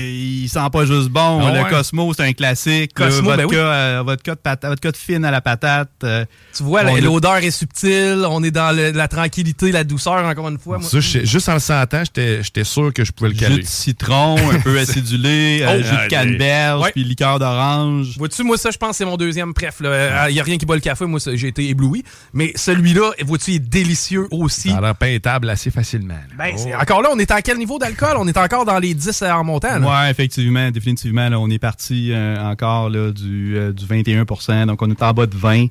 Il 0.46 0.48
sent 0.48 0.60
pas 0.72 0.84
juste 0.86 1.08
bon. 1.08 1.40
Ah 1.46 1.52
le? 1.52 1.68
Cosmo, 1.70 2.12
c'est 2.14 2.22
un 2.24 2.32
classique. 2.32 2.92
Cosmo, 2.94 3.30
le 3.32 3.36
ben 3.36 3.42
vodka, 3.44 3.56
oui. 3.56 3.62
euh, 3.64 4.02
vodka, 4.04 4.34
de 4.34 4.40
pata- 4.40 4.68
vodka 4.68 4.92
de 4.92 4.96
fine 4.96 5.24
à 5.24 5.30
la 5.30 5.40
patate. 5.40 5.90
euh, 6.04 6.24
Tu 6.56 6.62
vois, 6.62 6.82
l'odeur 7.00 7.36
est 7.38 7.50
subtile, 7.50 8.24
on 8.28 8.42
est 8.42 8.50
dans 8.50 8.74
le- 8.74 8.92
la 8.92 9.08
tranquillité, 9.08 9.72
la 9.72 9.84
douceur, 9.84 10.24
encore 10.24 10.48
une 10.48 10.58
fois. 10.58 10.78
moi. 10.78 10.88
Ça, 10.88 11.00
juste 11.00 11.48
en 11.48 11.54
le 11.54 11.58
sentant, 11.58 12.02
j'étais 12.04 12.64
sûr 12.64 12.92
que 12.92 13.04
je 13.04 13.12
pouvais 13.12 13.30
le 13.30 13.34
jus 13.34 13.40
caler. 13.40 13.58
de 13.58 13.66
citron, 13.66 14.36
un 14.50 14.60
peu 14.60 14.78
acidulé, 14.78 15.60
euh, 15.62 15.78
Oh, 15.78 15.82
jus 15.82 16.04
de 16.04 16.08
canneberge, 16.08 16.82
Ouais. 16.82 16.92
puis 16.92 17.04
liqueur 17.04 17.38
d'orange. 17.38 18.16
Vois-tu, 18.18 18.42
moi, 18.44 18.56
ça, 18.56 18.70
je 18.70 18.78
pense 18.78 18.90
que 18.90 18.96
c'est 18.96 19.04
mon 19.04 19.16
deuxième 19.16 19.52
préf. 19.54 19.76
Il 19.80 20.32
n'y 20.32 20.40
a 20.40 20.42
rien 20.42 20.56
qui 20.58 20.66
bat 20.66 20.74
le 20.74 20.80
café. 20.80 21.04
Moi, 21.06 21.18
j'ai 21.34 21.48
été 21.48 21.68
ébloui. 21.68 22.04
Mais 22.32 22.52
celui-là, 22.54 23.10
vois-tu, 23.24 23.50
il 23.52 23.56
est 23.56 23.58
délicieux 23.58 24.28
aussi. 24.30 24.70
Ça 24.70 24.78
a 24.78 24.94
peintable 24.94 25.50
assez 25.50 25.70
facilement. 25.70 26.14
Ben, 26.38 26.52
Oh. 26.54 26.58
c'est- 26.62 26.74
Encore 26.74 27.02
là, 27.02 27.08
on 27.12 27.18
est 27.18 27.30
à 27.30 27.42
quel 27.42 27.58
niveau 27.58 27.78
d'alcool? 27.78 28.16
On 28.18 28.28
est 28.28 28.36
encore 28.36 28.64
dans 28.64 28.78
les 28.78 28.94
10 28.94 29.22
en 29.22 29.42
montant. 29.44 29.78
là. 29.78 29.86
Ouais, 30.04 30.10
effectivement, 30.10 30.35
définitivement. 30.70 31.28
Là, 31.28 31.40
on 31.40 31.48
est 31.50 31.58
parti 31.58 32.12
euh, 32.12 32.36
encore 32.38 32.90
du, 32.90 33.56
euh, 33.56 33.72
du 33.72 33.84
21% 33.84 34.66
donc 34.66 34.82
on 34.82 34.90
est 34.90 35.02
en 35.02 35.12
bas 35.12 35.26
de 35.26 35.36
20 35.36 35.66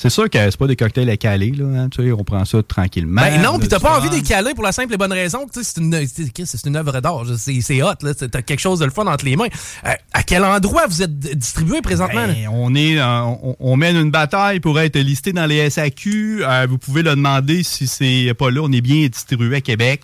C'est 0.00 0.10
sûr 0.10 0.30
que 0.30 0.38
c'est 0.38 0.56
pas 0.56 0.66
des 0.68 0.76
cocktails 0.76 1.10
à 1.10 1.16
caler, 1.16 1.50
là. 1.50 1.64
hein, 1.82 1.88
tu 1.88 2.02
sais, 2.04 2.12
on 2.12 2.22
prend 2.22 2.44
ça 2.44 2.62
tranquillement. 2.62 3.20
Ben 3.20 3.42
non, 3.42 3.58
puis 3.58 3.66
t'as 3.68 3.80
pas 3.80 3.98
envie 3.98 4.08
de 4.08 4.14
les 4.14 4.22
caler 4.22 4.54
pour 4.54 4.62
la 4.64 4.70
simple 4.72 4.94
et 4.94 4.96
bonne 4.96 5.12
raison 5.12 5.44
que 5.46 5.52
tu 5.52 5.64
sais, 5.64 5.72
c'est 5.74 5.80
une, 5.80 6.06
c'est- 6.46 6.66
une 6.66 6.76
œuvre 6.76 7.00
d'art. 7.00 7.24
C'est 7.36 7.82
hot, 7.82 7.94
là. 8.02 8.14
T'as 8.14 8.42
quelque 8.42 8.60
chose 8.60 8.78
de 8.78 8.84
le 8.84 8.90
fun 8.92 9.06
entre 9.06 9.24
les 9.24 9.34
mains. 9.36 9.48
Euh, 9.84 9.90
à 10.12 10.22
quel 10.22 10.44
endroit 10.44 10.86
vous 10.86 11.02
êtes 11.02 11.18
distribué 11.18 11.80
présentement? 11.82 12.26
Ben, 12.28 12.48
on 12.52 12.74
est, 12.76 13.02
on, 13.02 13.56
on 13.58 13.76
mène 13.76 13.96
une 13.96 14.10
bataille 14.12 14.60
pour 14.60 14.78
être 14.78 14.96
listé 14.98 15.32
dans 15.32 15.46
les 15.46 15.68
SAQ. 15.68 16.44
Euh, 16.44 16.66
vous 16.70 16.78
pouvez 16.78 17.02
le 17.02 17.10
demander 17.10 17.62
si 17.64 17.86
c'est 17.88 18.32
pas 18.38 18.50
là. 18.50 18.60
On 18.62 18.70
est 18.72 18.80
bien 18.80 19.06
distribué 19.08 19.56
à 19.56 19.60
Québec. 19.60 20.02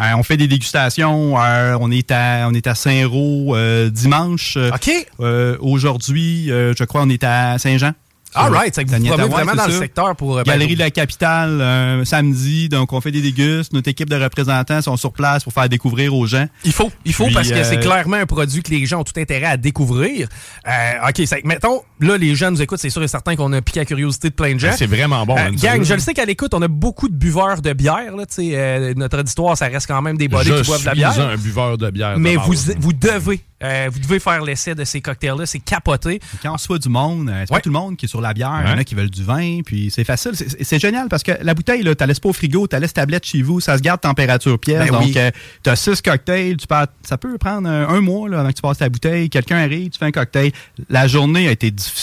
Euh, 0.00 0.04
on 0.16 0.22
fait 0.22 0.36
des 0.38 0.48
dégustations. 0.48 1.38
Euh, 1.38 1.76
on 1.80 1.90
est 1.90 2.10
à, 2.10 2.46
on 2.48 2.54
est 2.54 2.66
à 2.66 2.74
Saint-Roch 2.74 3.54
euh, 3.54 3.90
dimanche. 3.90 4.56
OK. 4.56 4.90
Euh, 5.20 5.56
Aujourd'hui, 5.60 6.50
euh, 6.50 6.72
je 6.76 6.84
crois, 6.84 7.02
on 7.02 7.08
est 7.10 7.22
à 7.24 7.58
Saint-Jean. 7.58 7.92
All 8.34 8.52
right. 8.52 8.74
C'est 8.74 8.84
que 8.84 8.90
vous 8.90 9.28
vraiment 9.28 9.54
dans 9.54 9.66
le 9.66 9.72
secteur 9.78 10.16
pour... 10.16 10.38
euh, 10.38 10.42
ben, 10.42 10.52
Galerie 10.52 10.74
de 10.74 10.80
la 10.80 10.90
capitale, 10.90 11.60
euh, 11.60 12.04
samedi. 12.04 12.68
Donc, 12.68 12.92
on 12.92 13.00
fait 13.00 13.10
des 13.10 13.22
dégustes. 13.22 13.72
Notre 13.72 13.88
équipe 13.88 14.10
de 14.10 14.16
représentants 14.16 14.82
sont 14.82 14.96
sur 14.96 15.12
place 15.12 15.44
pour 15.44 15.52
faire 15.52 15.68
découvrir 15.68 16.14
aux 16.14 16.26
gens. 16.26 16.46
Il 16.64 16.72
faut, 16.72 16.90
il 17.04 17.12
faut 17.12 17.26
Puis, 17.26 17.34
parce 17.34 17.48
que 17.48 17.54
euh, 17.54 17.64
c'est 17.64 17.78
clairement 17.80 18.16
un 18.16 18.26
produit 18.26 18.62
que 18.62 18.70
les 18.70 18.84
gens 18.86 19.00
ont 19.00 19.04
tout 19.04 19.18
intérêt 19.18 19.46
à 19.46 19.56
découvrir. 19.56 20.28
Euh, 20.66 21.08
OK, 21.08 21.22
c'est- 21.26 21.44
mettons, 21.44 21.82
là, 22.04 22.16
les 22.18 22.34
gens 22.34 22.50
nous 22.50 22.60
écoutent, 22.62 22.78
c'est 22.78 22.90
sûr 22.90 23.02
et 23.02 23.08
certain 23.08 23.36
qu'on 23.36 23.52
a 23.52 23.60
piqué 23.62 23.80
la 23.80 23.84
curiosité 23.86 24.28
de 24.30 24.34
plein 24.34 24.54
de 24.54 24.60
gens. 24.60 24.70
Ah, 24.72 24.76
C'est 24.76 24.86
vraiment 24.86 25.24
bon. 25.26 25.36
Euh, 25.36 25.40
hein, 25.48 25.50
gang, 25.52 25.82
je 25.84 25.94
le 25.94 26.00
sais 26.00 26.14
qu'à 26.14 26.24
l'écoute, 26.24 26.54
on 26.54 26.62
a 26.62 26.68
beaucoup 26.68 27.08
de 27.08 27.14
buveurs 27.14 27.60
de 27.62 27.72
bière. 27.72 28.16
Là, 28.16 28.24
euh, 28.38 28.94
notre 28.96 29.18
auditoire, 29.20 29.56
ça 29.56 29.66
reste 29.66 29.86
quand 29.86 30.00
même 30.02 30.16
des 30.16 30.24
Je 30.24 30.28
qui 30.28 30.34
boivent 30.62 30.80
de 30.80 30.86
la 30.86 30.92
suis 30.92 30.98
bière. 31.00 31.28
un 31.28 31.36
buveur 31.36 31.78
de 31.78 31.90
bière. 31.90 32.18
Mais 32.18 32.36
vous, 32.36 32.54
vous 32.78 32.92
devez, 32.92 33.40
euh, 33.62 33.88
vous 33.92 33.98
devez 34.00 34.18
faire 34.18 34.42
l'essai 34.42 34.74
de 34.74 34.84
ces 34.84 35.00
cocktails-là. 35.00 35.46
C'est 35.46 35.58
capoté. 35.60 36.20
Quand 36.42 36.50
on 36.50 36.54
reçoit 36.54 36.78
du 36.78 36.88
monde, 36.88 37.28
c'est 37.28 37.40
Ouais. 37.52 37.58
pas 37.58 37.60
tout 37.60 37.68
le 37.70 37.74
monde 37.78 37.96
qui 37.96 38.06
est 38.06 38.08
sur 38.08 38.20
la 38.20 38.32
bière. 38.34 38.60
Il 38.64 38.70
y 38.70 38.72
en 38.74 38.78
a 38.78 38.84
qui 38.84 38.94
veulent 38.94 39.10
du 39.10 39.22
vin, 39.24 39.60
puis 39.64 39.90
c'est 39.94 40.04
facile. 40.04 40.32
C'est- 40.34 40.78
génial 40.78 41.08
parce 41.08 41.22
que 41.22 41.32
la 41.40 41.54
bouteille, 41.54 41.82
là, 41.82 41.94
tu 41.94 42.04
laisses 42.06 42.20
pas 42.20 42.28
au 42.28 42.32
frigo, 42.32 42.66
tu 42.66 42.76
laisses 42.78 42.92
tablette 42.92 43.24
chez 43.24 43.40
vous, 43.42 43.60
ça 43.60 43.76
se 43.78 43.82
garde 43.82 44.00
température 44.00 44.58
pièce. 44.58 44.80
Ben 44.80 44.90
donc, 44.92 45.04
oui. 45.04 45.16
tu 45.62 45.70
as 45.70 45.76
six 45.76 46.02
cocktails, 46.02 46.56
tu 46.56 46.66
peux, 46.66 46.74
ça 47.02 47.16
peut 47.16 47.38
prendre 47.38 47.68
un, 47.68 47.88
un 47.88 48.00
mois 48.00 48.28
là, 48.28 48.40
avant 48.40 48.48
que 48.50 48.54
tu 48.54 48.62
passes 48.62 48.78
ta 48.78 48.88
bouteille. 48.88 49.30
Quelqu'un 49.30 49.56
arrive, 49.58 49.90
tu 49.90 49.98
fais 49.98 50.04
un 50.06 50.10
cocktail. 50.10 50.52
La 50.90 51.06
journée 51.06 51.48
a 51.48 51.52
été 51.52 51.70
difficile. 51.70 51.93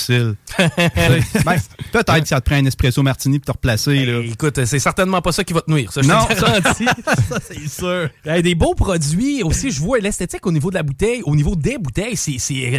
Ben, 0.57 1.57
Peut-être 1.91 2.21
que 2.21 2.27
ça 2.27 2.39
te 2.41 2.45
prend 2.49 2.55
un 2.55 2.65
espresso 2.65 3.01
martini 3.03 3.39
pour 3.39 3.45
te 3.47 3.51
replacer. 3.57 4.05
Là. 4.05 4.19
Hey, 4.19 4.31
écoute, 4.31 4.63
c'est 4.65 4.79
certainement 4.79 5.21
pas 5.21 5.31
ça 5.31 5.43
qui 5.43 5.53
va 5.53 5.61
te 5.61 5.71
nuire. 5.71 5.91
Ça, 5.91 6.01
Non, 6.01 6.27
ça 6.35 7.37
c'est 7.41 7.67
sûr. 7.67 8.09
Hey, 8.25 8.41
des 8.43 8.55
beaux 8.55 8.75
produits 8.75 9.43
aussi. 9.43 9.71
Je 9.71 9.79
vois 9.81 9.99
l'esthétique 9.99 10.45
au 10.45 10.51
niveau 10.51 10.69
de 10.69 10.75
la 10.75 10.83
bouteille, 10.83 11.21
au 11.25 11.35
niveau 11.35 11.55
des 11.55 11.77
bouteilles. 11.77 12.15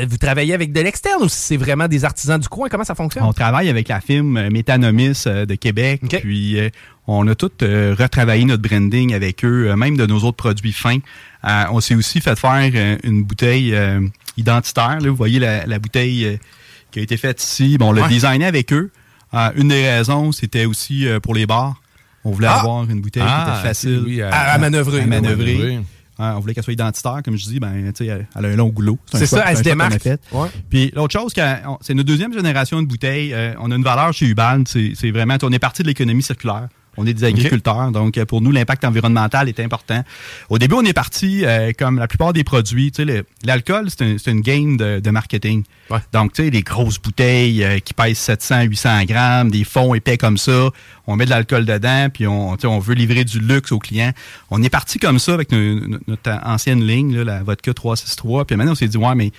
Vous 0.09 0.17
travaillez 0.19 0.55
avec 0.55 0.73
de 0.73 0.81
l'externe 0.81 1.23
ou 1.23 1.29
c'est 1.29 1.57
vraiment 1.57 1.89
des 1.89 2.05
artisans 2.05 2.39
du 2.39 2.49
coin? 2.49 2.69
Comment 2.69 2.85
ça 2.85 2.95
fonctionne? 2.95 3.25
On 3.25 3.33
travaille 3.33 3.69
avec 3.69 3.89
la 3.89 4.01
firme 4.01 4.37
euh, 4.37 4.51
Métanomis 4.51 5.23
euh, 5.27 5.47
de 5.47 5.55
Québec. 5.55 6.01
Puis 6.23 6.59
euh, 6.59 6.69
on 7.07 7.27
a 7.29 7.35
tout 7.35 7.51
euh, 7.63 7.95
retravaillé 7.99 8.45
notre 8.45 8.63
branding 8.63 9.13
avec 9.15 9.45
eux, 9.45 9.69
euh, 9.71 9.77
même 9.77 9.97
de 9.97 10.07
nos 10.07 10.21
autres 10.21 10.37
produits 10.37 10.73
fins. 10.73 10.99
Euh, 11.45 11.65
on 11.71 11.81
s'est 11.81 11.95
aussi 11.95 12.21
fait 12.21 12.39
faire 12.39 12.71
euh, 12.75 12.97
une 13.03 13.25
bouteille 13.25 13.75
euh, 13.75 14.01
identitaire. 14.37 14.99
Là. 15.01 15.11
Vous 15.11 15.17
voyez 15.17 15.39
la, 15.39 15.67
la 15.67 15.79
bouteille 15.79 16.25
euh, 16.25 16.37
qui 16.93 17.01
a 17.01 17.03
été 17.03 17.17
faite 17.17 17.43
ici. 17.43 17.77
Bon, 17.79 17.89
on 17.89 17.93
l'a 17.93 18.03
Ouais. 18.03 18.09
designé 18.09 18.45
avec 18.47 18.73
eux. 18.73 18.91
Euh, 19.35 19.51
une 19.57 19.69
des 19.69 19.89
raisons, 19.91 20.31
c'était 20.31 20.67
aussi 20.67 21.09
euh, 21.09 21.19
pour 21.19 21.35
les 21.35 21.47
bars. 21.47 21.81
On 22.25 22.31
voulait 22.31 22.47
Ah! 22.49 22.61
avoir 22.61 22.89
une 22.89 23.01
bouteille 23.01 23.25
Ah, 23.27 23.45
qui 23.47 23.51
était 23.59 23.69
facile. 23.69 24.03
oui, 24.07 24.23
À- 24.23 24.31
à 24.31 24.59
manœuvrer. 24.59 25.01
À 25.01 25.07
manœuvrer. 25.07 25.55
manœuvrer. 25.57 25.81
On 26.19 26.39
voulait 26.39 26.55
qu'elle 26.55 26.63
soit 26.63 26.75
identitaire, 26.75 27.21
comme 27.25 27.37
je 27.37 27.45
dis, 27.47 27.59
ben, 27.59 27.73
elle 27.99 28.45
a 28.45 28.49
un 28.49 28.57
long 28.57 28.69
goulot. 28.69 28.97
C'est 29.13 29.27
ça, 29.27 29.45
elle 29.49 29.57
se 29.57 29.63
démarque. 29.63 30.05
Ouais. 30.31 30.49
Puis 30.71 30.93
l'autre 30.95 31.19
chose, 31.19 31.33
c'est 31.35 31.95
notre 31.95 32.07
deuxième 32.07 32.33
génération 32.33 32.81
de 32.81 32.87
bouteilles. 32.87 33.33
Euh, 33.35 33.55
on 33.59 33.73
a 33.73 33.75
une 33.75 33.83
valeur 33.83 34.13
chez 34.13 34.27
Ubal, 34.27 34.63
c'est 34.69 34.93
c'est 34.95 35.11
vraiment, 35.11 35.37
on 35.43 35.51
est 35.51 35.59
parti 35.59 35.83
de 35.83 35.89
l'économie 35.89 36.23
circulaire. 36.23 36.69
On 36.99 37.07
est 37.07 37.15
des 37.15 37.25
agriculteurs, 37.25 37.91
donc 37.91 38.19
euh, 38.19 38.27
pour 38.27 38.43
nous, 38.43 38.51
l'impact 38.51 38.85
environnemental 38.85 39.49
est 39.49 39.59
important. 39.61 40.05
Au 40.51 40.59
début, 40.59 40.75
on 40.75 40.83
est 40.85 40.93
parti, 40.93 41.45
euh, 41.45 41.73
comme 41.79 41.99
la 41.99 42.07
plupart 42.07 42.33
des 42.35 42.45
produits, 42.45 42.93
l'alcool, 43.45 43.89
c'est 43.89 44.03
un, 44.03 44.17
c'est 44.19 44.31
une 44.31 44.43
game 44.43 44.77
de, 44.77 45.01
de 45.01 45.11
marketing. 45.11 45.65
Ouais. 45.91 45.99
Donc, 46.13 46.35
tu 46.35 46.45
sais, 46.45 46.51
des 46.51 46.63
grosses 46.63 46.99
bouteilles 47.01 47.65
euh, 47.65 47.79
qui 47.79 47.95
pèsent 47.95 48.19
700, 48.19 48.63
800 48.65 49.05
grammes, 49.05 49.51
des 49.51 49.65
fonds 49.65 49.95
épais 49.95 50.19
comme 50.19 50.37
ça, 50.37 50.69
on 51.07 51.17
met 51.17 51.25
de 51.25 51.31
l'alcool 51.31 51.65
dedans, 51.65 52.09
puis 52.13 52.27
on, 52.27 52.57
on 52.63 52.79
veut 52.79 52.95
livrer 52.95 53.25
du 53.25 53.39
luxe 53.41 53.73
aux 53.73 53.79
clients. 53.79 54.13
On 54.51 54.63
est 54.63 54.69
parti 54.71 54.99
comme 54.99 55.19
ça 55.19 55.33
avec 55.35 55.51
no- 55.51 55.87
no- 55.87 55.99
notre 56.09 56.31
ancienne 56.45 56.85
ligne, 56.87 57.17
là, 57.17 57.25
la 57.25 57.43
vodka 57.43 57.73
363, 57.73 58.45
puis 58.45 58.57
maintenant, 58.57 58.73
on 58.73 58.77
s'est 58.77 58.89
dit, 58.89 58.99
ouais, 58.99 59.15
mais 59.15 59.31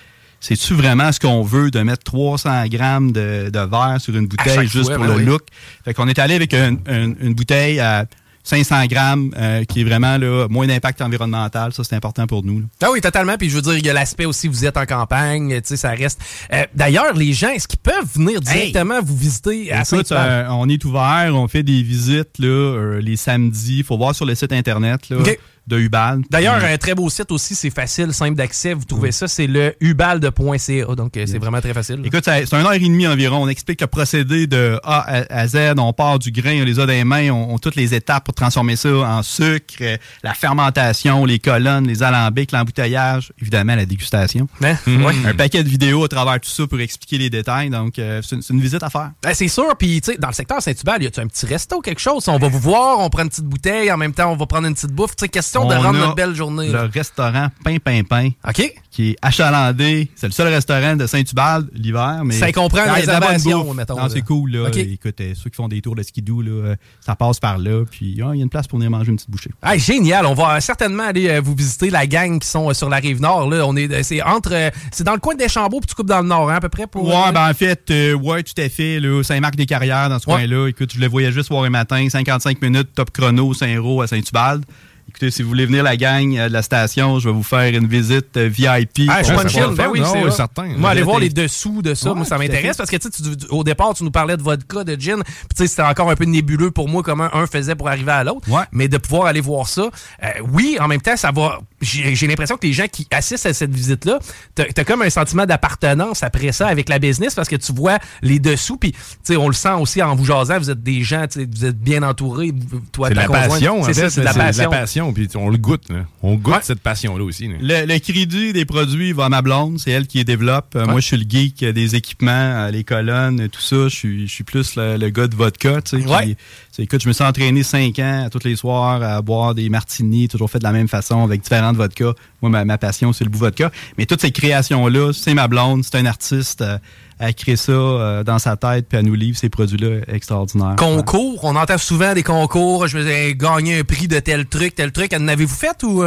c'est-tu 0.44 0.74
vraiment 0.74 1.10
ce 1.10 1.18
qu'on 1.20 1.42
veut 1.42 1.70
de 1.70 1.80
mettre 1.80 2.04
300 2.04 2.66
grammes 2.66 3.12
de, 3.12 3.50
de 3.50 3.58
verre 3.58 3.96
sur 3.98 4.14
une 4.14 4.26
bouteille 4.26 4.68
juste 4.68 4.86
fois, 4.86 4.96
pour 4.96 5.04
ben 5.06 5.10
le 5.12 5.18
oui. 5.18 5.24
look? 5.24 5.42
Fait 5.84 5.94
qu'on 5.94 6.06
est 6.08 6.18
allé 6.18 6.34
avec 6.34 6.52
une, 6.52 6.78
une- 6.88 7.16
une 7.20 7.34
bouteille 7.34 7.80
à 7.80 8.04
500 8.46 8.84
grammes 8.88 9.30
euh, 9.38 9.64
qui 9.64 9.80
est 9.80 9.84
vraiment 9.84 10.18
là, 10.18 10.46
moins 10.50 10.66
d'impact 10.66 11.00
environnemental. 11.00 11.72
Ça, 11.72 11.82
c'est 11.82 11.96
important 11.96 12.26
pour 12.26 12.44
nous. 12.44 12.60
là. 12.60 12.66
Ah 12.82 12.88
oui, 12.92 13.00
totalement. 13.00 13.36
Puis 13.38 13.48
je 13.48 13.56
veux 13.56 13.62
dire, 13.62 13.78
il 13.78 13.86
y 13.86 13.88
a 13.88 13.94
l'aspect 13.94 14.26
aussi, 14.26 14.48
vous 14.48 14.66
êtes 14.66 14.76
en 14.76 14.84
campagne, 14.84 15.48
tu 15.62 15.68
sais, 15.68 15.76
ça 15.78 15.90
reste. 15.92 16.20
Euh, 16.52 16.64
D'ailleurs, 16.74 17.14
les 17.14 17.32
gens, 17.32 17.48
est-ce 17.48 17.66
qu'ils 17.66 17.78
peuvent 17.78 18.06
venir 18.14 18.42
directement 18.42 19.00
vous 19.02 19.16
visiter 19.16 19.72
à 19.72 19.80
Écoute, 19.80 20.12
euh, 20.12 20.46
on 20.50 20.68
est 20.68 20.84
ouvert, 20.84 21.30
on 21.32 21.48
fait 21.48 21.62
des 21.62 21.82
visites 21.82 22.38
là, 22.38 22.98
les 23.00 23.16
samedis. 23.16 23.78
Il 23.78 23.84
faut 23.84 23.96
voir 23.96 24.14
sur 24.14 24.26
le 24.26 24.34
site 24.34 24.52
internet 24.52 25.08
là, 25.08 25.20
OK. 25.20 25.38
De 25.66 25.78
Ubal. 25.78 26.20
D'ailleurs, 26.30 26.62
un 26.62 26.76
très 26.76 26.94
beau 26.94 27.08
site 27.08 27.32
aussi, 27.32 27.54
c'est 27.54 27.70
facile, 27.70 28.12
simple 28.12 28.34
d'accès. 28.34 28.74
Vous 28.74 28.84
trouvez 28.84 29.12
ça, 29.12 29.28
c'est 29.28 29.46
le 29.46 29.74
ubalde.ca. 29.80 30.94
Donc, 30.94 31.16
euh, 31.16 31.24
c'est 31.26 31.38
vraiment 31.38 31.60
très 31.60 31.72
facile. 31.72 32.00
Écoute, 32.04 32.24
c'est 32.24 32.54
un 32.54 32.64
heure 32.64 32.72
et 32.72 32.78
demie 32.78 33.06
environ. 33.06 33.42
On 33.42 33.48
explique 33.48 33.80
le 33.80 33.86
procédé 33.86 34.46
de 34.46 34.78
A 34.84 35.24
à, 35.30 35.48
Z. 35.48 35.74
On 35.78 35.92
part 35.92 36.18
du 36.18 36.30
grain, 36.30 36.60
on 36.60 36.64
les 36.64 36.78
a 36.78 36.86
dans 36.86 36.92
les 36.92 37.04
mains, 37.04 37.30
on, 37.30 37.54
on 37.54 37.58
toutes 37.58 37.76
les 37.76 37.94
étapes 37.94 38.24
pour 38.24 38.34
transformer 38.34 38.76
ça 38.76 38.90
en 38.90 39.22
sucre, 39.22 39.74
euh, 39.80 39.96
la 40.22 40.34
fermentation, 40.34 41.24
les 41.24 41.38
colonnes, 41.38 41.86
les 41.86 42.02
alambics, 42.02 42.52
l'embouteillage, 42.52 43.32
évidemment 43.40 43.74
la 43.74 43.86
dégustation. 43.86 44.48
Hein? 44.62 44.76
Mhm. 44.86 45.04
Ouais. 45.04 45.14
Un 45.26 45.34
paquet 45.34 45.62
de 45.62 45.68
vidéos 45.68 46.04
à 46.04 46.08
travers 46.08 46.40
tout 46.40 46.50
ça 46.50 46.66
pour 46.66 46.80
expliquer 46.80 47.18
les 47.18 47.30
détails. 47.30 47.70
Donc, 47.70 47.98
euh, 47.98 48.20
c'est 48.22 48.36
une, 48.50 48.60
visite 48.60 48.82
à 48.82 48.90
faire. 48.90 49.12
Ben, 49.22 49.32
c'est 49.34 49.48
sûr, 49.48 49.74
puis 49.78 50.00
tu 50.00 50.12
sais, 50.12 50.18
dans 50.18 50.28
le 50.28 50.34
secteur 50.34 50.60
Saint-Hubert, 50.60 51.00
y 51.00 51.06
a-tu 51.06 51.20
un 51.20 51.26
petit 51.26 51.46
resto, 51.46 51.80
quelque 51.80 52.00
chose? 52.00 52.28
On 52.28 52.38
va 52.38 52.48
vous 52.48 52.58
voir, 52.58 53.00
on 53.00 53.08
prend 53.08 53.22
une 53.22 53.28
petite 53.28 53.44
bouteille, 53.44 53.90
en 53.90 53.96
même 53.96 54.12
temps, 54.12 54.30
on 54.30 54.36
va 54.36 54.46
prendre 54.46 54.66
une 54.66 54.74
petite 54.74 54.92
bouffe. 54.92 55.16
Tu 55.16 55.24
sais, 55.24 55.28
question 55.54 55.68
de 55.68 55.74
On 55.74 55.80
rendre 55.80 55.98
notre 55.98 56.14
belle 56.14 56.34
journée. 56.34 56.66
Le 56.68 56.72
là. 56.72 56.88
restaurant 56.92 57.48
Pain 57.64 57.76
Pain 57.78 58.02
Pain. 58.08 58.30
OK? 58.48 58.74
qui 58.90 59.10
est 59.10 59.16
achalandé. 59.22 60.08
C'est 60.14 60.28
le 60.28 60.32
seul 60.32 60.46
restaurant 60.54 60.94
de 60.94 61.04
Saint-Hubald 61.08 61.68
l'hiver. 61.74 62.20
mais 62.24 62.34
Ça 62.34 62.52
comprend 62.52 62.84
une 62.84 62.92
il 62.94 63.00
y 63.00 63.02
a 63.02 63.06
de 63.06 63.06
la 63.08 63.18
bonne 63.18 63.28
réservation, 63.30 63.64
bouffe. 63.64 63.76
mettons, 63.76 63.96
Non, 63.96 64.08
c'est 64.08 64.22
cool. 64.22 64.52
Là. 64.52 64.68
Écoute, 64.72 65.20
euh, 65.20 65.32
ceux 65.34 65.50
qui 65.50 65.56
font 65.56 65.66
des 65.66 65.80
tours 65.80 65.96
de 65.96 66.04
skidoo, 66.04 66.42
là, 66.42 66.50
euh, 66.50 66.76
ça 67.00 67.16
passe 67.16 67.40
par 67.40 67.58
là. 67.58 67.84
Puis 67.90 68.20
ah, 68.24 68.30
il 68.34 68.38
y 68.38 68.40
a 68.40 68.44
une 68.44 68.48
place 68.48 68.68
pour 68.68 68.78
venir 68.78 68.92
manger 68.92 69.10
une 69.10 69.16
petite 69.16 69.30
bouchée. 69.30 69.50
Génial, 69.78 70.26
on 70.26 70.34
va 70.34 70.60
certainement 70.60 71.02
aller 71.08 71.28
euh, 71.28 71.40
vous 71.40 71.56
visiter 71.56 71.90
la 71.90 72.06
gang 72.06 72.38
qui 72.38 72.46
sont 72.46 72.72
sur 72.72 72.88
la 72.88 72.98
rive 72.98 73.20
nord. 73.20 73.50
Là, 73.50 73.66
on 73.66 73.74
est, 73.74 74.04
c'est 74.04 74.22
entre, 74.22 74.70
c'est 74.92 75.02
dans 75.02 75.14
le 75.14 75.18
coin 75.18 75.34
des 75.34 75.48
Chambeaux 75.48 75.80
puis 75.80 75.88
tu 75.88 75.96
coupes 75.96 76.06
dans 76.06 76.20
le 76.20 76.28
nord, 76.28 76.48
hein, 76.48 76.54
à 76.56 76.60
peu 76.60 76.68
près 76.68 76.86
pour. 76.86 77.04
Ouais, 77.08 77.14
euh, 77.28 77.32
ben 77.32 77.50
en 77.50 77.54
fait, 77.54 77.90
euh, 77.90 78.14
ouais, 78.14 78.44
tout 78.44 78.54
à 78.58 78.68
fait. 78.68 79.00
Saint-Marc-des-Carrières, 79.24 80.08
dans 80.08 80.20
ce 80.20 80.30
Ouais. 80.30 80.36
coin-là. 80.46 80.68
Écoute, 80.68 80.92
je 80.94 81.00
le 81.00 81.08
voyais 81.08 81.32
juste 81.32 81.48
soir 81.48 81.66
et 81.66 81.70
matin, 81.70 82.06
55 82.08 82.62
minutes, 82.62 82.90
top 82.94 83.10
chrono, 83.10 83.52
Saint-Roch 83.54 84.04
à 84.04 84.06
Saint-Hubald. 84.06 84.64
Écoutez, 85.08 85.30
si 85.30 85.42
vous 85.42 85.48
voulez 85.48 85.66
venir 85.66 85.82
la 85.84 85.96
gang 85.96 86.36
euh, 86.36 86.48
de 86.48 86.52
la 86.52 86.62
station, 86.62 87.18
je 87.20 87.28
vais 87.28 87.34
vous 87.34 87.42
faire 87.42 87.72
une 87.72 87.86
visite 87.86 88.36
euh, 88.36 88.48
VIP. 88.48 89.08
Ah, 89.08 89.22
je 89.22 89.26
savoir- 89.28 89.48
chill, 89.48 89.66
ben 89.76 89.88
oui, 89.92 90.02
c'est 90.12 90.30
certain. 90.32 90.66
Moi, 90.76 90.90
aller 90.90 91.02
voir 91.02 91.20
les 91.20 91.28
dessous 91.28 91.82
de 91.82 91.94
ça, 91.94 92.10
Ouais, 92.10 92.16
moi, 92.16 92.24
ça 92.24 92.36
m'intéresse 92.38 92.76
parce 92.76 92.90
que 92.90 92.96
tu 92.96 93.08
au 93.50 93.62
départ, 93.62 93.94
tu 93.94 94.02
nous 94.02 94.10
parlais 94.10 94.36
de 94.36 94.42
vodka, 94.42 94.82
de 94.82 94.98
gin, 95.00 95.22
puis 95.24 95.34
tu 95.54 95.62
sais, 95.62 95.66
c'était 95.68 95.82
encore 95.82 96.10
un 96.10 96.16
peu 96.16 96.24
nébuleux 96.24 96.70
pour 96.70 96.88
moi 96.88 97.02
comment 97.02 97.28
un 97.34 97.46
faisait 97.46 97.74
pour 97.74 97.88
arriver 97.88 98.12
à 98.12 98.24
l'autre. 98.24 98.50
Ouais. 98.50 98.62
Mais 98.72 98.88
de 98.88 98.98
pouvoir 98.98 99.26
aller 99.26 99.40
voir 99.40 99.68
ça, 99.68 99.82
euh, 100.22 100.26
oui, 100.52 100.78
en 100.80 100.88
même 100.88 101.00
temps, 101.00 101.16
ça 101.16 101.30
va. 101.30 101.60
J'ai 101.80 102.14
j'ai 102.14 102.26
l'impression 102.26 102.56
que 102.56 102.66
les 102.66 102.72
gens 102.72 102.86
qui 102.90 103.06
assistent 103.10 103.46
à 103.46 103.52
cette 103.54 103.72
visite-là, 103.74 104.18
t'as 104.54 104.64
as 104.76 104.84
comme 104.84 105.02
un 105.02 105.10
sentiment 105.10 105.44
d'appartenance 105.46 106.22
après 106.22 106.50
ça 106.52 106.66
avec 106.66 106.88
la 106.88 106.98
business 106.98 107.34
parce 107.34 107.48
que 107.48 107.56
tu 107.56 107.72
vois 107.72 107.98
les 108.22 108.38
dessous, 108.38 108.78
puis 108.78 108.92
tu 108.92 108.98
sais, 109.22 109.36
on 109.36 109.48
le 109.48 109.54
sent 109.54 109.74
aussi 109.78 110.02
en 110.02 110.14
vous 110.16 110.24
jasant. 110.24 110.58
Vous 110.58 110.70
êtes 110.70 110.82
des 110.82 111.02
gens, 111.02 111.26
tu 111.28 111.40
sais, 111.40 111.48
vous 111.50 111.66
êtes 111.66 111.78
bien 111.78 112.02
entourés. 112.02 112.52
Toi, 112.92 113.10
ta 113.10 113.14
la 113.14 113.26
conjointe. 113.26 113.48
passion, 113.50 113.82
C'est 113.84 113.94
ça, 113.94 114.10
c'est 114.10 114.20
de 114.22 114.26
la 114.26 114.32
passion. 114.32 114.70
Passion, 114.94 115.12
puis 115.12 115.28
on 115.36 115.48
le 115.50 115.58
goûte. 115.58 115.88
là. 115.90 116.04
On 116.22 116.36
goûte 116.36 116.54
Ouais. 116.54 116.60
cette 116.62 116.80
passion-là 116.80 117.24
aussi. 117.24 117.48
là. 117.48 117.54
Le, 117.60 117.86
le 117.92 117.98
crédit 117.98 118.52
des 118.52 118.64
produits 118.64 119.12
va 119.12 119.24
à 119.26 119.28
ma 119.28 119.42
blonde, 119.42 119.78
c'est 119.78 119.90
elle 119.90 120.06
qui 120.06 120.18
les 120.18 120.24
développe. 120.24 120.74
Euh, 120.76 120.84
Ouais. 120.84 120.90
Moi, 120.92 121.00
je 121.00 121.06
suis 121.06 121.16
le 121.16 121.24
geek 121.28 121.64
des 121.64 121.94
équipements, 121.96 122.30
euh, 122.30 122.70
les 122.70 122.84
colonnes, 122.84 123.40
euh, 123.40 123.48
tout 123.48 123.60
ça. 123.60 123.88
Je 123.88 123.94
suis, 123.94 124.28
je 124.28 124.32
suis 124.32 124.44
plus 124.44 124.76
le, 124.76 124.96
le 124.96 125.08
gars 125.10 125.26
de 125.26 125.34
vodka, 125.34 125.80
tu 125.82 126.00
sais. 126.02 126.06
Ouais. 126.08 126.36
écoute, 126.78 127.02
je 127.02 127.08
me 127.08 127.12
suis 127.12 127.24
entraîné 127.24 127.62
cinq 127.62 127.98
ans, 127.98 128.28
tous 128.30 128.44
les 128.44 128.56
soirs, 128.56 129.02
à 129.02 129.20
boire 129.22 129.54
des 129.54 129.68
martinis, 129.68 130.28
toujours 130.28 130.50
fait 130.50 130.58
de 130.58 130.64
la 130.64 130.72
même 130.72 130.88
façon, 130.88 131.22
avec 131.24 131.42
différentes 131.42 131.76
vodkas. 131.76 132.12
Moi, 132.42 132.50
ma, 132.50 132.64
ma 132.64 132.78
passion, 132.78 133.12
c'est 133.12 133.24
le 133.24 133.30
bout 133.30 133.38
vodka. 133.38 133.70
Mais 133.98 134.06
toutes 134.06 134.20
ces 134.20 134.30
créations-là, 134.32 135.12
c'est 135.12 135.34
ma 135.34 135.48
blonde, 135.48 135.82
c'est 135.84 135.96
un 135.96 136.06
artiste. 136.06 136.60
euh, 136.62 136.78
elle 137.18 137.34
crée 137.34 137.56
ça 137.56 137.72
euh, 137.72 138.24
dans 138.24 138.38
sa 138.38 138.56
tête, 138.56 138.86
puis 138.88 138.98
elle 138.98 139.06
nous 139.06 139.14
livre 139.14 139.38
ces 139.38 139.48
produits-là 139.48 140.00
extraordinaires. 140.08 140.76
Concours, 140.76 141.40
on 141.44 141.56
entend 141.56 141.78
souvent 141.78 142.14
des 142.14 142.22
concours. 142.22 142.86
Je 142.86 142.98
vais 142.98 143.34
gagner 143.34 143.80
un 143.80 143.84
prix 143.84 144.08
de 144.08 144.18
tel 144.18 144.46
truc, 144.46 144.74
tel 144.74 144.92
truc. 144.92 145.12
En 145.14 145.28
avez-vous 145.28 145.54
fait 145.54 145.82
ou. 145.82 146.04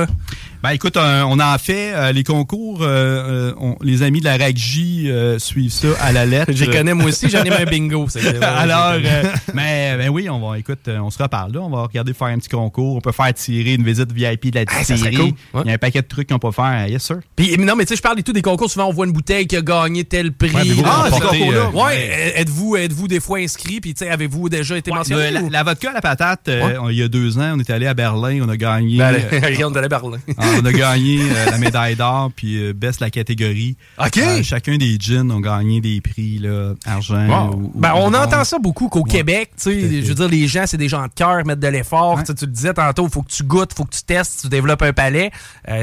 Ben 0.68 0.74
écoute, 0.74 0.98
euh, 0.98 1.22
on 1.26 1.40
en 1.40 1.58
fait 1.58 1.94
euh, 1.94 2.12
les 2.12 2.26
concours. 2.26 2.80
euh, 2.82 3.54
on- 3.58 3.78
les 3.82 4.04
amis 4.04 4.20
de 4.20 4.26
la 4.26 4.36
RACJ 4.36 5.06
euh, 5.06 5.40
suivent 5.40 5.72
ça 5.72 5.88
à 6.02 6.12
la 6.12 6.26
lettre. 6.26 6.52
Je 6.54 6.66
les 6.66 6.76
connais 6.76 6.94
moi 6.94 7.06
aussi, 7.06 7.30
j'en 7.30 7.42
ai 7.46 7.50
un 7.52 7.64
bingo. 7.64 8.06
que, 8.08 8.44
Alors, 8.44 8.96
euh, 9.02 9.24
mais 9.54 9.96
ben 9.98 10.10
oui, 10.10 10.30
on 10.30 10.46
va, 10.46 10.60
écoute, 10.60 10.90
on 10.90 11.10
se 11.10 11.24
reparle 11.24 11.54
là. 11.54 11.62
On 11.62 11.70
va 11.70 11.84
regarder 11.84 12.12
faire 12.14 12.28
un 12.28 12.38
petit 12.38 12.50
concours. 12.50 12.98
On 12.98 13.00
peut 13.00 13.14
faire 13.14 13.34
tirer 13.34 13.76
une 13.76 13.84
visite 13.86 14.12
VIP 14.12 14.52
de 14.52 14.60
la 14.60 14.66
Ah, 14.68 14.84
cool, 14.86 14.98
ouais. 15.00 15.34
Il 15.64 15.68
y 15.68 15.72
a 15.72 15.76
un 15.76 15.78
paquet 15.78 16.02
de 16.02 16.08
trucs 16.08 16.28
qu'on 16.28 16.38
peut 16.40 16.52
faire. 16.52 16.86
Yes, 16.90 17.02
sir. 17.04 17.20
Puis, 17.38 17.56
mais 17.58 17.64
non, 17.64 17.78
mais 17.78 17.86
tu 17.86 17.90
sais, 17.92 17.96
je 17.96 18.02
parle 18.02 18.20
et 18.20 18.24
tout 18.24 18.34
des 18.34 18.42
concours. 18.42 18.70
Souvent, 18.70 18.88
on 18.88 18.94
voit 18.94 19.06
une 19.06 19.14
bouteille 19.14 19.48
qui 19.48 19.56
a 19.56 19.62
gagné 19.62 20.04
tel 20.04 20.34
prix. 20.34 20.52
Ouais, 20.54 20.64
vous 20.66 20.84
Ah, 20.86 21.08
concours-là. 21.10 21.70
Ouais, 21.70 22.34
êtes-vous 22.36 22.76
êtes-vous 22.76 23.08
des 23.08 23.22
fois 23.22 23.38
inscrit? 23.40 23.80
Puis, 23.80 23.94
tu 23.94 24.04
sais, 24.04 24.12
avez-vous 24.12 24.50
déjà 24.50 24.76
été 24.78 24.92
mentionné? 24.92 25.32
La, 25.32 25.42
la 25.50 25.64
vodka 25.64 25.92
à 25.92 25.94
la 25.94 26.02
patate, 26.02 26.50
il 26.90 26.96
y 26.98 27.04
a 27.04 27.08
deux 27.08 27.38
ans, 27.38 27.54
on 27.56 27.60
est 27.60 27.70
allé 27.70 27.88
à 27.88 27.94
Berlin. 27.94 28.42
On 28.44 28.50
a 28.50 28.58
gagné. 28.58 28.98
Ben, 28.98 29.16
Regarde, 29.32 29.72
on 29.74 29.78
allait 29.78 29.88
Berlin. 29.88 30.18
On 30.62 30.66
a 30.66 30.72
gagné 30.74 31.20
euh, 31.22 31.46
la 31.52 31.58
médaille 31.58 31.96
d'or, 31.96 32.32
puis 32.36 32.58
euh, 32.58 32.74
baisse 32.74 33.00
la 33.00 33.10
catégorie. 33.10 33.76
OK. 34.00 34.18
Euh, 34.18 34.44
chacun 34.44 34.78
des 34.78 34.98
gins 35.00 35.30
ont 35.30 35.40
gagné 35.40 35.82
des 35.82 36.02
prix, 36.02 36.40
là, 36.40 36.74
argent. 36.86 37.28
Wow. 37.28 37.56
ou- 37.56 37.72
ou 37.76 37.80
Ben, 37.80 37.94
on 37.96 38.14
entend 38.14 38.44
ça 38.44 38.60
beaucoup 38.60 38.90
qu'au 38.90 39.04
Ouais. 39.04 39.10
Québec, 39.10 39.52
tu 39.56 39.64
sais, 39.72 40.02
je 40.02 40.08
veux 40.08 40.16
dire, 40.16 40.28
les 40.30 40.48
gens, 40.48 40.64
c'est 40.66 40.78
des 40.78 40.90
gens 40.90 41.04
de 41.04 41.12
cœur, 41.16 41.46
mettent 41.46 41.60
de 41.60 41.68
l'effort. 41.68 42.22
Tu 42.24 42.34
le 42.46 42.52
disais 42.52 42.74
tantôt, 42.74 43.06
il 43.08 43.12
faut 43.12 43.22
que 43.22 43.32
tu 43.32 43.44
goûtes, 43.44 43.72
il 43.74 43.76
faut 43.76 43.86
que 43.86 43.96
tu 43.96 44.04
testes, 44.04 44.42
tu 44.42 44.48
développes 44.50 44.82
un 44.82 44.94
palais. 44.94 45.32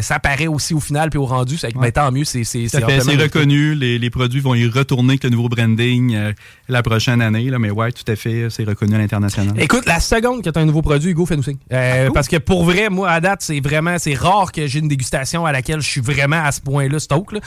Ça 0.03 0.19
paraît 0.19 0.47
aussi 0.47 0.75
au 0.75 0.81
final 0.81 1.11
puis 1.11 1.19
au 1.19 1.25
rendu. 1.27 1.57
Que, 1.57 1.79
ben, 1.79 1.91
tant 1.93 2.11
mieux, 2.13 2.25
c'est 2.25 2.45
c'est 2.45 2.69
reconnu. 3.23 3.75
Les, 3.75 3.99
les 3.99 4.11
produits 4.11 4.41
vont 4.41 4.55
y 4.55 4.67
retourner 4.67 5.11
avec 5.13 5.25
le 5.25 5.31
nouveau 5.31 5.49
branding 5.49 6.17
la 6.69 6.83
prochaine 6.83 7.21
année. 7.23 7.51
Là, 7.51 7.59
mais 7.59 7.71
ouais, 7.71 7.93
tout 7.93 8.11
à 8.11 8.17
fait, 8.17 8.49
c'est 8.51 8.65
reconnu 8.65 8.95
à 8.95 8.99
l'international. 8.99 9.55
Écoute, 9.61 9.87
la 9.87 10.01
seconde 10.01 10.43
que 10.43 10.51
tu 10.51 10.59
as 10.59 10.63
un 10.63 10.67
nouveau 10.67 10.83
produit, 10.83 11.11
Hugo, 11.13 11.27
fais-nous 11.27 11.43
signe. 11.43 11.57
Euh, 11.73 12.11
Parce 12.13 12.29
que 12.29 12.37
pour 12.37 12.65
vrai, 12.65 12.89
moi, 12.91 13.11
à 13.11 13.21
date, 13.21 13.41
c'est 13.43 13.61
vraiment, 13.61 13.97
c'est 13.99 14.15
rare 14.15 14.53
que 14.55 14.67
j'ai 14.67 14.79
une 14.79 14.89
dégustation 14.89 15.45
à 15.45 15.53
laquelle 15.53 15.81
je 15.81 15.89
suis 15.89 16.01
vraiment 16.01 16.43
à 16.43 16.53
ce 16.53 16.61
point-là, 16.61 16.99
stock. 16.99 17.33
Là. 17.33 17.41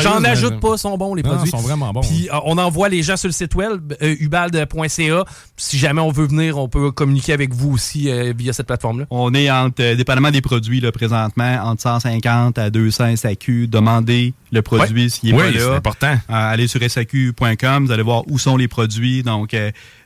J'en 0.00 0.24
ajoute 0.24 0.60
pas, 0.60 0.76
sont 0.76 0.96
bons 0.96 1.14
les 1.14 1.22
Non, 1.22 1.30
produits. 1.30 1.48
ils 1.48 1.50
sont 1.50 1.62
vraiment 1.62 1.92
bons, 1.92 2.00
Puis 2.00 2.28
euh, 2.32 2.36
on 2.44 2.56
envoie 2.58 2.88
les 2.88 3.02
gens 3.02 3.16
sur 3.16 3.28
le 3.28 3.32
site 3.32 3.54
web, 3.54 3.92
euh, 4.02 4.14
ubald.ca. 4.20 5.24
Si 5.56 5.78
jamais 5.78 6.00
on 6.00 6.10
veut 6.10 6.26
venir, 6.26 6.58
on 6.58 6.68
peut 6.68 6.90
communiquer 6.92 7.32
avec 7.32 7.52
vous 7.54 7.72
aussi 7.72 8.10
euh, 8.10 8.32
via 8.36 8.52
cette 8.52 8.66
plateforme-là. 8.66 9.06
On 9.10 9.34
est 9.34 9.50
entre, 9.50 9.82
euh, 9.82 9.94
dépendamment 9.94 10.30
des 10.30 10.40
produits 10.40 10.80
là, 10.80 10.92
présentement, 10.92 11.58
entre 11.64 11.82
150 11.82 12.58
à 12.58 12.70
200 12.70 13.16
SAQ. 13.16 13.66
Demandez 13.68 14.34
le 14.50 14.62
produit 14.62 15.10
s'il 15.10 15.30
est 15.30 15.32
Oui, 15.32 15.52
pas 15.52 15.58
c'est 15.58 15.68
là. 15.68 15.74
important. 15.76 16.12
Euh, 16.12 16.52
allez 16.52 16.66
sur 16.68 16.80
SAQ.com, 16.82 17.86
vous 17.86 17.92
allez 17.92 18.02
voir 18.02 18.22
où 18.28 18.38
sont 18.38 18.56
les 18.56 18.68
produits. 18.68 19.22
Donc, 19.22 19.56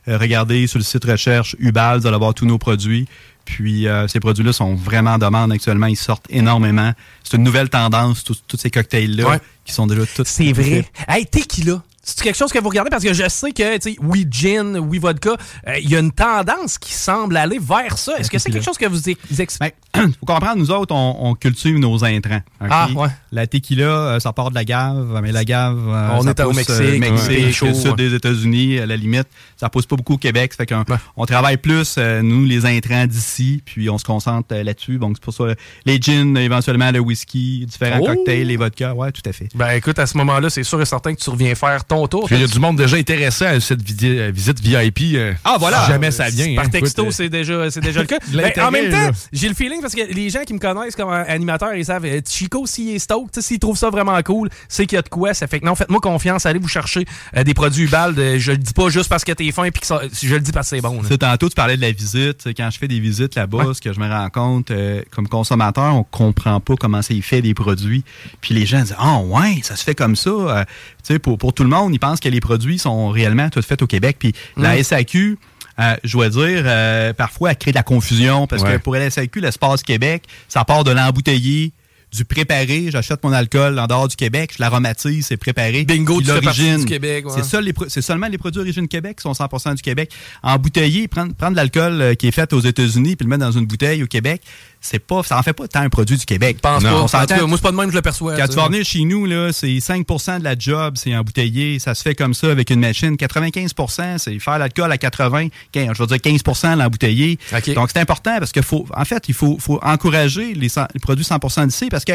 regardez 0.07 0.67
sur 0.67 0.79
le 0.79 0.83
site 0.83 1.03
recherche 1.05 1.55
Ubal, 1.59 1.99
vous 1.99 2.07
allez 2.07 2.17
voir 2.17 2.33
tous 2.33 2.45
nos 2.45 2.57
produits. 2.57 3.07
Puis, 3.47 3.87
euh, 3.87 4.09
ces 4.09 4.19
produits-là 4.19 4.51
sont 4.51 4.75
vraiment 4.75 5.11
en 5.13 5.17
demande 5.17 5.53
actuellement. 5.53 5.87
Ils 5.87 5.95
sortent 5.95 6.25
énormément. 6.29 6.91
C'est 7.23 7.37
une 7.37 7.43
nouvelle 7.43 7.69
tendance, 7.69 8.25
tous 8.25 8.57
ces 8.57 8.69
cocktails-là 8.69 9.25
Ouais. 9.29 9.39
qui 9.63 9.71
sont 9.73 9.87
déjà 9.87 10.05
tous... 10.05 10.25
C'est 10.27 10.51
vrai. 10.51 10.85
Hey, 11.07 11.25
tequila. 11.25 11.81
C'est 12.09 12.23
quelque 12.23 12.37
chose 12.37 12.53
que 12.53 12.59
vous 12.59 12.69
regardez? 12.69 12.89
Parce 12.89 13.03
que 13.03 13.13
je 13.13 13.27
sais 13.27 13.51
que, 13.51 13.77
tu 13.77 13.91
sais, 13.91 13.97
oui, 14.01 14.25
gin, 14.31 14.77
oui, 14.77 14.97
vodka, 14.97 15.31
euh, 15.67 15.77
il 15.77 15.89
y 15.89 15.95
a 15.95 15.99
une 15.99 16.11
tendance 16.13 16.77
qui 16.77 16.93
semble 16.93 17.35
aller 17.35 17.59
vers 17.59 17.97
ça. 17.97 18.17
Est-ce 18.17 18.31
que 18.31 18.37
c'est 18.39 18.49
quelque 18.49 18.63
chose 18.63 18.77
que 18.77 18.85
vous 18.85 19.09
ex- 19.09 19.39
expliquez? 19.39 19.75
Ben, 19.93 20.11
faut 20.19 20.25
comprendre, 20.25 20.55
nous 20.57 20.71
autres, 20.71 20.95
on, 20.95 21.17
on 21.19 21.35
cultive 21.35 21.77
nos 21.77 22.05
intrants. 22.05 22.39
Ah, 22.61 22.87
ouais. 22.95 23.09
La 23.33 23.45
tequila, 23.45 23.83
euh, 23.85 24.19
ça 24.21 24.31
part 24.31 24.51
de 24.51 24.55
la 24.55 24.63
gave, 24.63 25.19
mais 25.21 25.33
la 25.33 25.43
gave, 25.43 25.77
euh, 25.77 26.09
On 26.13 26.21
ça 26.21 26.29
est 26.29 26.39
au 26.41 26.53
Mexique, 26.53 26.75
euh, 26.79 26.91
ouais. 26.93 26.99
Mexique, 26.99 27.51
chaud, 27.53 27.65
le 27.67 27.73
sud 27.73 27.87
ouais. 27.89 27.95
des 27.97 28.13
États-Unis, 28.13 28.79
à 28.79 28.85
la 28.85 28.95
limite, 28.95 29.27
ça 29.57 29.67
pousse 29.69 29.85
pas 29.85 29.97
beaucoup 29.97 30.13
au 30.13 30.17
Québec. 30.17 30.53
Ça 30.53 30.57
fait 30.65 30.67
qu'on 30.73 30.85
on 31.17 31.25
travaille 31.25 31.57
plus, 31.57 31.95
euh, 31.97 32.21
nous, 32.21 32.45
les 32.45 32.65
intrants 32.65 33.05
d'ici, 33.05 33.61
puis 33.65 33.89
on 33.89 33.97
se 33.97 34.05
concentre 34.05 34.47
euh, 34.53 34.63
là-dessus. 34.63 34.97
Donc, 34.97 35.17
c'est 35.17 35.23
pour 35.23 35.33
ça, 35.33 35.43
les 35.85 35.99
gins, 36.01 36.35
éventuellement, 36.35 36.89
le 36.91 36.99
whisky, 36.99 37.65
différents 37.65 37.99
Oh! 38.01 38.05
cocktails, 38.05 38.47
les 38.47 38.55
vodkas, 38.57 38.93
ouais, 38.93 39.11
tout 39.11 39.21
à 39.27 39.33
fait. 39.33 39.49
Ben 39.55 39.71
écoute, 39.71 39.99
à 39.99 40.05
ce 40.07 40.15
moment-là, 40.17 40.49
c'est 40.49 40.63
sûr 40.63 40.81
et 40.81 40.85
certain 40.85 41.13
que 41.13 41.19
tu 41.19 41.29
reviens 41.29 41.53
faire 41.55 41.83
ton 41.83 41.96
tour. 42.05 42.27
Il 42.29 42.39
y 42.39 42.43
a 42.43 42.47
du 42.47 42.59
monde 42.59 42.75
déjà 42.77 42.97
intéressé 42.97 43.45
à 43.45 43.59
cette 43.59 43.81
visite 43.81 44.59
VIP. 44.61 45.15
euh, 45.15 45.33
Ah, 45.43 45.55
voilà. 45.59 45.85
Si 45.85 45.91
jamais 45.91 46.11
ça 46.11 46.29
vient. 46.29 46.53
Par 46.55 46.65
hein. 46.65 46.69
texto, 46.69 47.03
Écoute, 47.03 47.13
euh, 47.13 47.15
c'est 47.15 47.29
déjà, 47.29 47.71
c'est 47.71 47.81
déjà 47.81 48.01
le 48.01 48.05
cas. 48.07 48.17
Ben, 48.33 48.51
en 48.61 48.69
même 48.71 48.91
temps, 48.91 49.09
j'ai 49.33 49.47
le 49.49 49.55
feeling 49.55 49.81
parce 49.81 49.95
que 49.95 50.13
les 50.13 50.29
gens 50.29 50.41
qui 50.45 50.53
me 50.53 50.59
connaissent 50.59 50.95
comme 50.95 51.09
animateur, 51.11 51.73
ils 51.73 51.85
savent, 51.85 52.05
euh, 52.05 52.21
Chico, 52.27 52.65
s'il 52.67 52.89
est 52.89 52.99
stoked, 52.99 53.41
s'il 53.41 53.57
trouve 53.59 53.77
ça 53.77 53.89
vraiment 53.89 54.21
cool, 54.21 54.49
c'est 54.67 54.85
qu'il 54.85 54.95
y 54.97 54.99
a 54.99 55.01
de 55.01 55.09
quoi. 55.09 55.33
Ça 55.33 55.47
fait 55.47 55.59
que 55.59 55.65
non, 55.65 55.73
faites-moi 55.75 55.99
confiance, 56.01 56.45
allez 56.45 56.59
vous 56.59 56.67
chercher 56.67 57.05
euh, 57.35 57.43
des 57.43 57.53
produits 57.53 57.85
Ubald. 57.85 58.19
Euh, 58.19 58.37
je 58.37 58.51
le 58.51 58.57
dis 58.57 58.73
pas 58.73 58.89
juste 58.89 59.09
parce 59.09 59.23
que 59.23 59.31
t'es 59.31 59.51
fin 59.51 59.69
puis 59.71 59.79
que 59.81 59.87
ça- 59.87 60.01
je 60.21 60.33
le 60.35 60.41
dis 60.41 60.51
parce 60.51 60.69
que 60.69 60.75
c'est 60.75 60.81
bon. 60.81 61.01
sais, 61.03 61.17
tantôt, 61.17 61.47
tu 61.49 61.55
parlais 61.55 61.77
de 61.77 61.81
la 61.81 61.91
visite. 61.91 62.47
Quand 62.57 62.69
je 62.71 62.77
fais 62.77 62.87
des 62.87 62.99
visites 62.99 63.35
là-bas, 63.35 63.73
ce 63.73 63.81
que 63.81 63.93
je 63.93 63.99
me 63.99 64.07
rends 64.09 64.29
compte, 64.29 64.71
euh, 64.71 65.01
comme 65.11 65.27
consommateur, 65.27 65.95
on 65.95 66.03
comprend 66.03 66.59
pas 66.59 66.75
comment 66.75 67.01
ça 67.01 67.13
y 67.13 67.21
fait 67.21 67.41
des 67.41 67.53
produits. 67.53 68.03
Puis 68.41 68.53
les 68.53 68.65
gens 68.65 68.81
disent, 68.81 68.95
ah 68.99 69.19
ouais, 69.19 69.59
ça 69.63 69.75
se 69.75 69.83
fait 69.83 69.95
comme 69.95 70.15
ça. 70.15 70.29
Euh, 70.29 70.63
sais, 71.13 71.19
pour, 71.19 71.37
pour 71.37 71.53
tout 71.53 71.63
le 71.63 71.69
monde, 71.69 71.93
ils 71.93 71.99
pensent 71.99 72.19
que 72.19 72.29
les 72.29 72.39
produits 72.39 72.79
sont 72.79 73.09
réellement 73.09 73.49
tous 73.49 73.65
faits 73.65 73.81
au 73.81 73.87
Québec. 73.87 74.17
Puis 74.19 74.33
la 74.55 74.81
SAQ, 74.83 75.37
euh, 75.79 75.95
je 76.03 76.11
dois 76.13 76.29
dire, 76.29 76.63
euh, 76.65 77.13
parfois, 77.13 77.51
elle 77.51 77.57
crée 77.57 77.71
de 77.71 77.77
la 77.77 77.83
confusion 77.83 78.47
parce 78.47 78.63
que 78.63 78.77
pour 78.77 78.95
la 78.95 79.09
SAQ, 79.09 79.41
l'espace 79.41 79.83
Québec, 79.83 80.23
ça 80.47 80.65
part 80.65 80.83
de 80.83 80.91
l'embouteillé, 80.91 81.71
du 82.13 82.25
préparé. 82.25 82.89
J'achète 82.89 83.23
mon 83.23 83.33
alcool 83.33 83.77
en 83.79 83.87
dehors 83.87 84.07
du 84.07 84.15
Québec, 84.15 84.51
je 84.55 84.61
l'aromatise, 84.61 85.25
c'est 85.25 85.37
préparé. 85.37 85.83
Bingo, 85.83 86.21
tu 86.21 86.27
l'origine, 86.27 86.79
du 86.79 86.85
Québec, 86.85 87.25
ouais. 87.25 87.41
C'est 87.89 88.01
seulement 88.01 88.27
les 88.27 88.37
produits 88.37 88.59
d'origine 88.59 88.87
Québec 88.87 89.17
qui 89.17 89.23
sont 89.23 89.33
100% 89.33 89.75
du 89.75 89.81
Québec. 89.81 90.11
Embouteiller, 90.41 91.07
prendre, 91.07 91.33
prendre 91.33 91.51
de 91.51 91.57
l'alcool 91.57 92.01
euh, 92.01 92.13
qui 92.15 92.27
est 92.27 92.31
fait 92.31 92.51
aux 92.53 92.59
États-Unis 92.59 93.15
puis 93.15 93.25
le 93.25 93.29
mettre 93.29 93.45
dans 93.45 93.51
une 93.51 93.65
bouteille 93.65 94.03
au 94.03 94.07
Québec, 94.07 94.41
c'est 94.79 94.99
pas, 94.99 95.23
ça 95.23 95.37
en 95.37 95.43
fait 95.43 95.53
pas 95.53 95.67
tant 95.67 95.81
un 95.81 95.89
produit 95.89 96.17
du 96.17 96.25
Québec. 96.25 96.57
Je 96.57 96.61
pense 96.61 96.83
Non, 96.83 97.07
pas. 97.07 97.23
En 97.23 97.25
cas, 97.25 97.45
moi, 97.45 97.57
c'est 97.57 97.63
pas 97.63 97.71
de 97.71 97.75
même 97.77 97.87
que 97.87 97.91
je 97.91 97.97
le 97.97 98.01
perçois. 98.01 98.35
Quand 98.35 98.43
ça. 98.43 98.47
tu 98.47 98.55
vas 98.55 98.67
venir 98.67 98.85
chez 98.85 99.03
nous, 99.03 99.25
là, 99.25 99.51
c'est 99.51 99.79
5 99.79 100.05
de 100.39 100.43
la 100.43 100.57
job, 100.57 100.95
c'est 100.97 101.15
embouteillé. 101.15 101.79
Ça 101.79 101.95
se 101.95 102.01
fait 102.01 102.15
comme 102.15 102.33
ça 102.33 102.51
avec 102.51 102.69
une 102.69 102.79
machine. 102.79 103.17
95 103.17 103.73
c'est 104.17 104.39
faire 104.39 104.59
l'alcool 104.59 104.91
à 104.91 104.97
80. 104.97 105.47
quin- 105.73 105.93
Je 105.93 106.01
veux 106.01 106.07
dire 106.07 106.21
15 106.21 106.75
l'embouteillé. 106.77 107.39
Donc, 107.75 107.89
c'est 107.93 107.99
important 107.99 108.37
parce 108.39 108.51
que 108.51 108.61
faut, 108.61 108.85
en 108.95 109.05
fait, 109.05 109.27
il 109.27 109.33
faut, 109.33 109.57
faut 109.59 109.79
encourager 109.81 110.53
les, 110.53 110.69
produits 111.01 111.25
100 111.25 111.65
d'ici 111.67 111.89
parce 111.89 112.05
que 112.05 112.13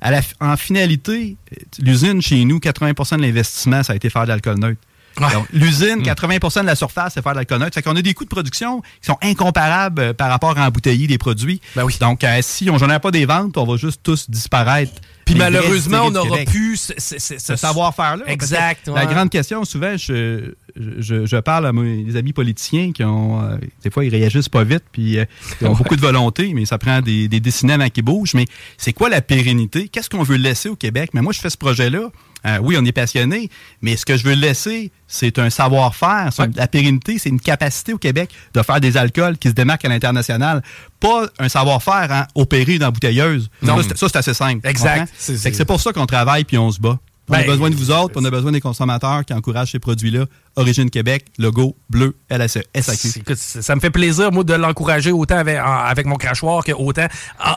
à 0.00 0.10
la, 0.10 0.20
en 0.40 0.56
finalité, 0.56 1.36
l'usine 1.78 2.20
chez 2.20 2.44
nous, 2.44 2.58
80% 2.58 3.16
de 3.16 3.22
l'investissement, 3.22 3.82
ça 3.82 3.94
a 3.94 3.96
été 3.96 4.10
faire 4.10 4.24
de 4.24 4.28
l'alcool 4.28 4.58
neutre. 4.58 4.80
Ouais. 5.20 5.26
L'usine, 5.52 6.02
80% 6.02 6.62
de 6.62 6.66
la 6.66 6.74
surface, 6.74 7.14
c'est 7.14 7.22
faire 7.22 7.32
de 7.32 7.36
l'alcool 7.38 7.58
neutre. 7.60 7.74
Fait 7.74 7.82
qu'on 7.82 7.96
a 7.96 8.02
des 8.02 8.14
coûts 8.14 8.24
de 8.24 8.28
production 8.28 8.80
qui 8.80 9.06
sont 9.06 9.18
incomparables 9.22 10.00
euh, 10.02 10.12
par 10.12 10.28
rapport 10.30 10.56
à 10.58 10.66
embouteiller 10.66 11.06
des 11.06 11.18
produits. 11.18 11.60
Ben 11.74 11.84
oui. 11.84 11.96
Donc, 12.00 12.22
euh, 12.24 12.38
si 12.42 12.68
on 12.70 12.76
n'en 12.78 13.00
pas 13.00 13.10
des 13.10 13.24
ventes, 13.26 13.56
on 13.56 13.64
va 13.64 13.76
juste 13.76 14.00
tous 14.02 14.28
disparaître. 14.30 14.92
Puis 15.24 15.34
malheureusement, 15.34 16.02
on 16.04 16.10
n'aura 16.12 16.38
plus 16.46 16.76
ce, 16.76 16.92
ce- 16.98 17.18
ce- 17.18 17.38
ce 17.38 17.56
savoir-faire-là. 17.56 18.24
Exact, 18.28 18.86
La 18.86 19.06
grande 19.06 19.28
question, 19.28 19.64
souvent, 19.64 19.96
je, 19.96 20.52
je, 20.76 21.26
je 21.26 21.36
parle 21.38 21.66
à 21.66 21.72
mes 21.72 22.14
amis 22.14 22.32
politiciens 22.32 22.92
qui 22.92 23.02
ont. 23.02 23.42
euh, 23.42 23.56
des 23.82 23.90
fois, 23.90 24.04
ils 24.04 24.10
réagissent 24.10 24.48
pas 24.48 24.62
vite, 24.62 24.84
puis 24.92 25.18
euh, 25.18 25.24
ils 25.60 25.66
ont 25.66 25.72
beaucoup 25.74 25.96
de 25.96 26.00
volonté, 26.00 26.52
mais 26.54 26.64
ça 26.64 26.78
prend 26.78 27.00
des, 27.00 27.26
des 27.26 27.40
décennies 27.40 27.72
avant 27.72 27.88
qu'ils 27.88 28.04
bougent. 28.04 28.34
Mais 28.34 28.44
c'est 28.78 28.92
quoi 28.92 29.08
la 29.08 29.20
pérennité? 29.20 29.88
Qu'est-ce 29.88 30.08
qu'on 30.10 30.22
veut 30.22 30.36
laisser 30.36 30.68
au 30.68 30.76
Québec? 30.76 31.10
Mais 31.12 31.22
moi, 31.22 31.32
je 31.32 31.40
fais 31.40 31.50
ce 31.50 31.56
projet-là. 31.58 32.10
Euh, 32.46 32.58
oui, 32.62 32.76
on 32.78 32.84
est 32.84 32.92
passionné, 32.92 33.50
mais 33.82 33.96
ce 33.96 34.04
que 34.06 34.16
je 34.16 34.24
veux 34.24 34.34
laisser, 34.34 34.92
c'est 35.08 35.38
un 35.38 35.50
savoir-faire, 35.50 36.30
Ouais. 36.38 36.46
la 36.54 36.66
pérennité, 36.68 37.18
c'est 37.18 37.28
une 37.28 37.40
capacité 37.40 37.92
au 37.92 37.98
Québec 37.98 38.30
de 38.54 38.62
faire 38.62 38.80
des 38.80 38.96
alcools 38.96 39.36
qui 39.38 39.48
se 39.48 39.54
démarquent 39.54 39.84
à 39.84 39.88
l'international. 39.88 40.62
Pas 41.00 41.26
un 41.38 41.48
savoir-faire 41.48 42.08
hein, 42.12 42.26
opéré 42.34 42.78
dans 42.78 42.86
la 42.86 42.90
bouteilleuse. 42.92 43.48
Non. 43.62 43.76
Ça, 43.82 44.08
c'est- 44.08 44.16
assez 44.16 44.34
simple. 44.34 44.66
Exact. 44.66 45.12
C'est- 45.18 45.64
pour 45.64 45.80
ça 45.80 45.92
qu'on 45.92 46.06
travaille 46.06 46.44
puis 46.44 46.56
on 46.58 46.70
se 46.70 46.80
bat. 46.80 46.98
On 47.28 47.32
Ben, 47.32 47.40
a 47.40 47.42
besoin 47.42 47.70
de 47.70 47.74
vous 47.74 47.90
autres, 47.90 48.14
puis 48.14 48.20
on 48.22 48.24
a 48.24 48.30
besoin 48.30 48.52
des 48.52 48.60
consommateurs 48.60 49.24
qui 49.24 49.34
encouragent 49.34 49.72
ces 49.72 49.80
produits-là. 49.80 50.26
Origine 50.56 50.88
Québec, 50.90 51.26
logo 51.38 51.76
bleu, 51.90 52.16
LSE, 52.30 52.60
SAQ. 52.74 53.08
Écoute, 53.20 53.36
ça 53.36 53.74
me 53.74 53.80
fait 53.80 53.90
plaisir, 53.90 54.32
moi, 54.32 54.42
de 54.42 54.54
l'encourager 54.54 55.12
autant 55.12 55.36
avec, 55.38 56.06
mon 56.06 56.16
crachoir 56.16 56.64
que 56.64 56.72
autant 56.72 57.06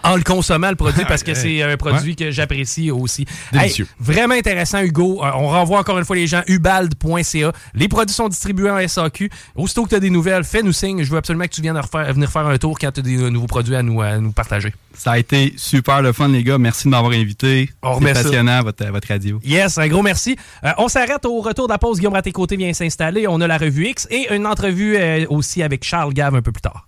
en, 0.03 0.11
en 0.11 0.15
le 0.17 0.23
consommant, 0.23 0.69
le 0.69 0.75
produit, 0.75 1.05
parce 1.05 1.23
que 1.23 1.33
c'est 1.39 1.61
un 1.63 1.77
produit 1.77 2.15
que 2.15 2.29
j'apprécie 2.31 2.91
aussi. 2.91 3.25
Délicieux. 3.53 3.85
Hey, 3.85 4.03
vraiment 4.03 4.35
intéressant, 4.35 4.81
Hugo. 4.81 5.23
Euh, 5.23 5.31
on 5.35 5.47
renvoie 5.47 5.79
encore 5.79 5.97
une 5.97 6.03
fois 6.05 6.17
les 6.17 6.27
gens, 6.27 6.41
ubald.ca. 6.47 7.51
Les 7.73 7.87
produits 7.87 8.13
sont 8.15 8.27
distribués 8.27 8.69
en 8.69 8.85
SAQ. 8.85 9.29
Aussitôt 9.55 9.85
que 9.85 9.89
tu 9.89 9.95
as 9.95 9.99
des 9.99 10.09
nouvelles, 10.09 10.43
fais-nous 10.43 10.73
signe. 10.73 11.01
Je 11.03 11.09
veux 11.09 11.17
absolument 11.17 11.45
que 11.45 11.53
tu 11.53 11.61
viennes 11.61 11.77
refaire- 11.77 12.11
venir 12.13 12.29
faire 12.29 12.45
un 12.47 12.57
tour 12.57 12.77
quand 12.77 12.91
tu 12.91 12.99
as 12.99 13.03
des 13.03 13.31
nouveaux 13.31 13.47
produits 13.47 13.75
à 13.75 13.81
nous, 13.83 14.01
à 14.01 14.17
nous 14.17 14.31
partager. 14.33 14.73
Ça 14.93 15.11
a 15.13 15.17
été 15.19 15.53
super 15.55 16.01
le 16.01 16.11
fun, 16.11 16.27
les 16.27 16.43
gars. 16.43 16.57
Merci 16.57 16.85
de 16.85 16.89
m'avoir 16.89 17.13
invité. 17.13 17.69
C'est 17.99 18.13
passionnant, 18.23 18.61
votre, 18.63 18.85
votre 18.91 19.07
radio. 19.07 19.39
Yes, 19.45 19.77
un 19.77 19.87
gros 19.87 20.01
merci. 20.03 20.35
Euh, 20.65 20.71
on 20.77 20.89
s'arrête 20.89 21.25
au 21.25 21.39
retour 21.39 21.67
de 21.67 21.71
la 21.73 21.77
pause. 21.77 21.99
Guillaume 21.99 22.13
Raté-Côté 22.13 22.57
vient 22.57 22.73
s'installer. 22.73 22.88
On 23.27 23.41
a 23.41 23.47
la 23.47 23.57
revue 23.57 23.87
X 23.87 24.07
et 24.09 24.33
une 24.33 24.45
entrevue 24.45 24.97
euh, 24.97 25.25
aussi 25.29 25.63
avec 25.63 25.83
Charles 25.83 26.13
Gave 26.13 26.35
un 26.35 26.41
peu 26.41 26.51
plus 26.51 26.61
tard. 26.61 26.87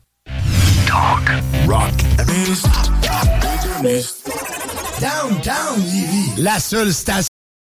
Downtown 4.99 5.79
Lévis, 5.79 6.41
la 6.41 6.59
seule 6.59 6.93
station 6.93 7.30